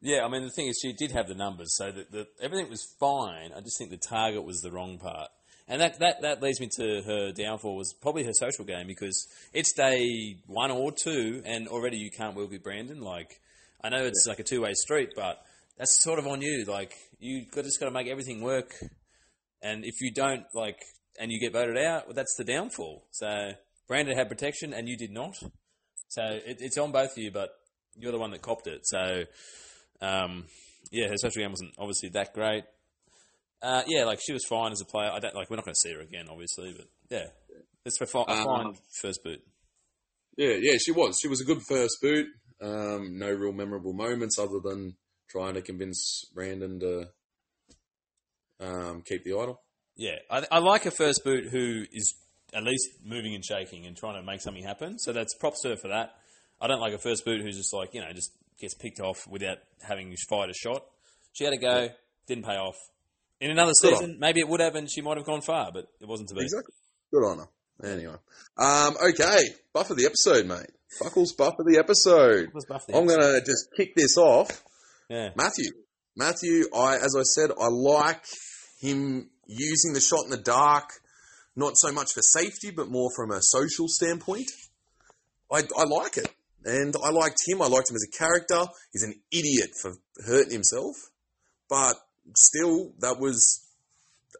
[0.00, 2.68] Yeah, I mean the thing is, she did have the numbers, so that the, everything
[2.68, 3.52] was fine.
[3.56, 5.28] I just think the target was the wrong part,
[5.68, 9.28] and that, that that leads me to her downfall was probably her social game because
[9.52, 13.00] it's day one or two, and already you can't work with Brandon.
[13.00, 13.40] Like
[13.82, 15.38] I know it's like a two way street, but
[15.78, 16.64] that's sort of on you.
[16.64, 18.74] Like you got, just got to make everything work,
[19.62, 20.78] and if you don't like,
[21.18, 23.04] and you get voted out, well, that's the downfall.
[23.10, 23.52] So
[23.88, 25.36] Brandon had protection, and you did not.
[26.08, 27.50] So it, it's on both of you, but
[27.96, 28.80] you're the one that copped it.
[28.84, 29.24] So.
[30.00, 30.46] Um,
[30.90, 32.64] yeah, her social game wasn't obviously that great.
[33.62, 35.10] Uh, yeah, like she was fine as a player.
[35.12, 35.48] I don't like.
[35.48, 37.26] We're not going to see her again, obviously, but yeah,
[37.84, 39.40] it's a fine, Um, fine first boot.
[40.36, 41.18] Yeah, yeah, she was.
[41.20, 42.26] She was a good first boot.
[42.62, 44.96] Um, no real memorable moments other than
[45.28, 47.08] trying to convince Brandon to
[48.60, 49.60] um, keep the idol.
[49.96, 52.14] Yeah, I, I like a first boot who is
[52.54, 54.98] at least moving and shaking and trying to make something happen.
[54.98, 56.14] So that's props to her for that.
[56.60, 59.26] I don't like a first boot who's just like you know just gets picked off
[59.28, 60.84] without having fired a shot.
[61.32, 61.88] She had a go,
[62.26, 62.76] didn't pay off.
[63.40, 65.88] In another Good season, maybe it would have, and she might have gone far, but
[66.00, 66.42] it wasn't to be.
[66.42, 66.74] Exactly.
[67.12, 67.92] Good on her.
[67.92, 68.14] Anyway.
[68.56, 69.48] Um, okay.
[69.72, 70.70] Buff of the episode, mate.
[71.00, 72.52] Buckles buff of the episode.
[72.68, 74.62] Buff the I'm going to just kick this off.
[75.08, 75.70] Yeah, Matthew.
[76.16, 78.24] Matthew, I as I said, I like
[78.80, 80.90] him using the shot in the dark,
[81.56, 84.50] not so much for safety, but more from a social standpoint.
[85.50, 86.28] I, I like it.
[86.64, 87.60] and I liked him.
[87.62, 88.64] I liked him as a character.
[88.92, 89.94] He's an idiot for
[90.26, 90.94] hurting himself,
[91.68, 91.96] but
[92.36, 93.66] still, that was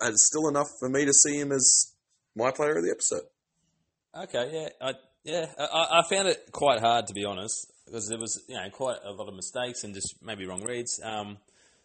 [0.01, 1.93] uh, still enough for me to see him as
[2.35, 3.23] my player of the episode.
[4.15, 4.93] Okay, yeah, I,
[5.25, 8.69] yeah, I, I found it quite hard to be honest because there was you know
[8.71, 11.01] quite a lot of mistakes and just maybe wrong reads.
[11.03, 11.39] Um,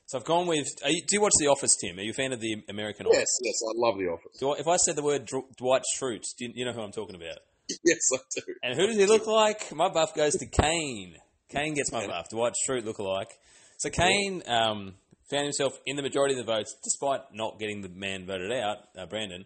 [0.06, 0.68] so I've gone with.
[0.86, 1.98] You, do you watch The Office, Tim?
[1.98, 3.40] Are you a fan of the American Yes, Office?
[3.44, 4.38] yes, yes, I love The Office.
[4.40, 6.82] Do I, if I said the word Dr- Dwight Schrute, do you, you know who
[6.82, 7.38] I'm talking about?
[7.84, 8.42] Yes, I do.
[8.64, 9.76] And who does he look like?
[9.76, 11.18] My buff goes to Kane.
[11.50, 12.30] Kane gets my buff.
[12.30, 13.30] Dwight Schrute look alike.
[13.76, 14.94] So Kane um,
[15.30, 18.78] found himself in the majority of the votes, despite not getting the man voted out,
[18.98, 19.44] uh, Brandon.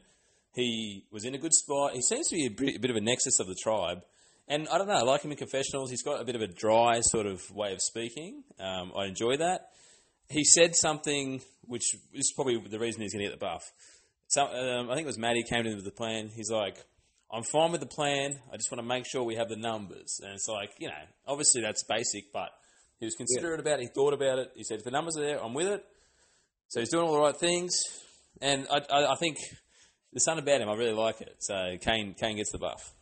[0.54, 1.94] He was in a good spot.
[1.94, 4.02] He seems to be a bit, a bit of a nexus of the tribe.
[4.48, 5.90] And I don't know, I like him in confessionals.
[5.90, 8.44] He's got a bit of a dry sort of way of speaking.
[8.60, 9.70] Um, I enjoy that.
[10.30, 13.64] He said something which is probably the reason he's going to get the buff.
[14.28, 16.30] So, um, I think it was Maddy came in with the plan.
[16.36, 16.76] He's like,
[17.32, 18.40] I'm fine with the plan.
[18.52, 20.20] I just want to make sure we have the numbers.
[20.22, 22.50] And it's like, you know, obviously that's basic, but
[23.00, 23.84] he was considerate about it.
[23.84, 24.52] He thought about it.
[24.56, 25.84] He said, if the numbers are there, I'm with it.
[26.68, 27.72] So he's doing all the right things.
[28.42, 29.38] And I, I, I think
[30.12, 30.70] there's something about him.
[30.70, 31.36] I really like it.
[31.40, 32.94] So Kane, Kane gets the buff.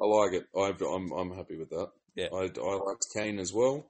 [0.00, 0.46] I like it.
[0.58, 1.88] I've, I'm I'm happy with that.
[2.14, 2.28] Yeah.
[2.32, 3.86] I, I liked Kane as well.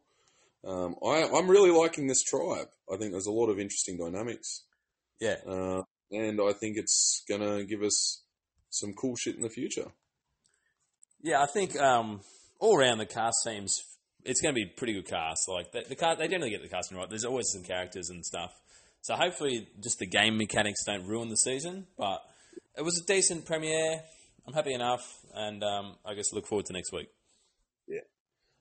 [0.65, 2.69] Um, I I'm really liking this tribe.
[2.93, 4.65] I think there's a lot of interesting dynamics,
[5.21, 5.37] Yeah.
[5.47, 8.23] uh, and I think it's gonna give us
[8.71, 9.87] some cool shit in the future.
[11.23, 12.21] Yeah, I think um,
[12.61, 13.83] all around the cast seems
[14.25, 15.49] it's going to be a pretty good cast.
[15.49, 17.09] Like the, the cast, they generally get the casting right.
[17.09, 18.53] There's always some characters and stuff.
[19.01, 21.87] So hopefully, just the game mechanics don't ruin the season.
[21.97, 22.21] But
[22.77, 24.01] it was a decent premiere.
[24.47, 25.03] I'm happy enough,
[25.35, 27.09] and um, I guess look forward to next week.
[27.89, 28.01] Yeah.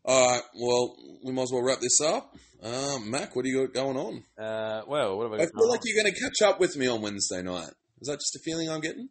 [0.03, 0.41] All right.
[0.59, 2.35] Well, we might as well wrap this up.
[2.63, 4.23] Um, Mac, what do you got going on?
[4.43, 5.53] Uh, well, what have I I got?
[5.53, 7.69] feel like you're going to catch up with me on Wednesday night.
[8.01, 9.09] Is that just a feeling I'm getting?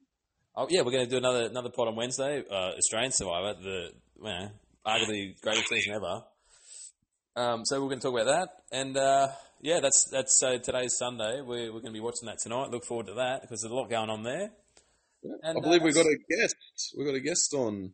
[0.56, 2.42] Oh yeah, we're going to do another another pod on Wednesday.
[2.50, 4.48] Uh, Australian Survivor, the you know,
[4.86, 6.22] arguably greatest season ever.
[7.36, 9.28] Um, so we're going to talk about that, and uh,
[9.60, 11.40] yeah, that's that's so today's Sunday.
[11.40, 12.70] We're we're going to be watching that tonight.
[12.70, 14.50] Look forward to that because there's a lot going on there.
[15.42, 16.54] And, I believe uh, we've got a guest.
[16.96, 17.92] We've got a guest on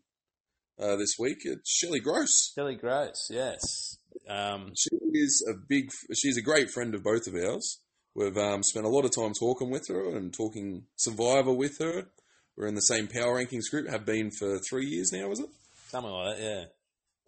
[0.78, 1.38] uh, this week.
[1.44, 2.52] It's Shelley Gross.
[2.54, 3.96] Shelley Gross, yes.
[4.28, 5.90] Um, She is a big.
[6.14, 7.80] She's a great friend of both of ours.
[8.14, 12.08] We've um, spent a lot of time talking with her and talking Survivor with her.
[12.56, 13.88] We're in the same power rankings group.
[13.88, 15.30] Have been for three years now.
[15.30, 15.48] Is it?
[15.88, 16.64] something like that, yeah.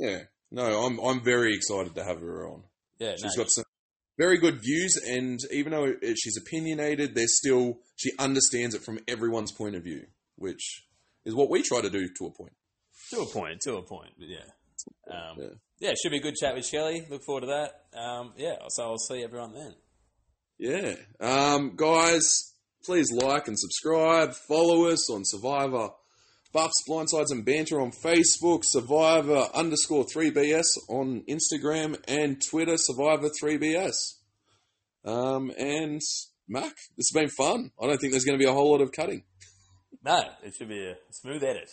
[0.08, 0.18] Yeah.
[0.50, 0.98] No, I'm.
[1.00, 2.64] I'm very excited to have her on.
[2.98, 3.61] Yeah, She's no, got some
[4.18, 9.52] very good views, and even though she's opinionated, there's still she understands it from everyone's
[9.52, 10.06] point of view,
[10.36, 10.84] which
[11.24, 12.52] is what we try to do to a point.
[13.10, 14.44] to a point, to a point, but yeah.
[15.10, 15.46] Um, Yeah.
[15.80, 15.90] yeah.
[15.90, 17.06] it should be a good chat with Shelley.
[17.08, 17.98] Look forward to that.
[17.98, 19.74] Um, yeah, so I'll see everyone then.
[20.58, 20.94] Yeah.
[21.20, 22.54] Um, guys,
[22.84, 24.34] please like and subscribe.
[24.48, 25.90] Follow us on Survivor.
[26.52, 28.64] Buffs, Blindsides, and Banter on Facebook.
[28.64, 32.76] Survivor underscore 3BS on Instagram and Twitter.
[32.76, 33.94] Survivor 3BS.
[35.04, 36.00] Um, and
[36.48, 37.70] Mac, this has been fun.
[37.80, 39.24] I don't think there's going to be a whole lot of cutting.
[40.04, 41.70] No, it should be a smooth edit.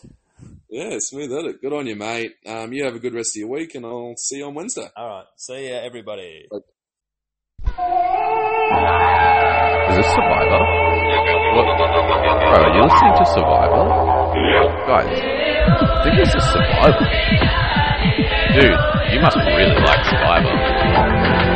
[0.69, 1.61] Yeah, smooth edit.
[1.61, 2.33] Good on you, mate.
[2.45, 4.87] Um, you have a good rest of your week, and I'll see you on Wednesday.
[4.95, 6.47] All right, see ya, everybody.
[6.51, 6.61] Is
[9.95, 10.88] this Survivor?
[11.55, 11.65] What?
[11.65, 13.83] Bro, are you listening to Survivor?
[14.85, 17.05] Guys, I think this is Survival.
[18.53, 18.79] Dude,
[19.13, 21.48] you must really like Survivor.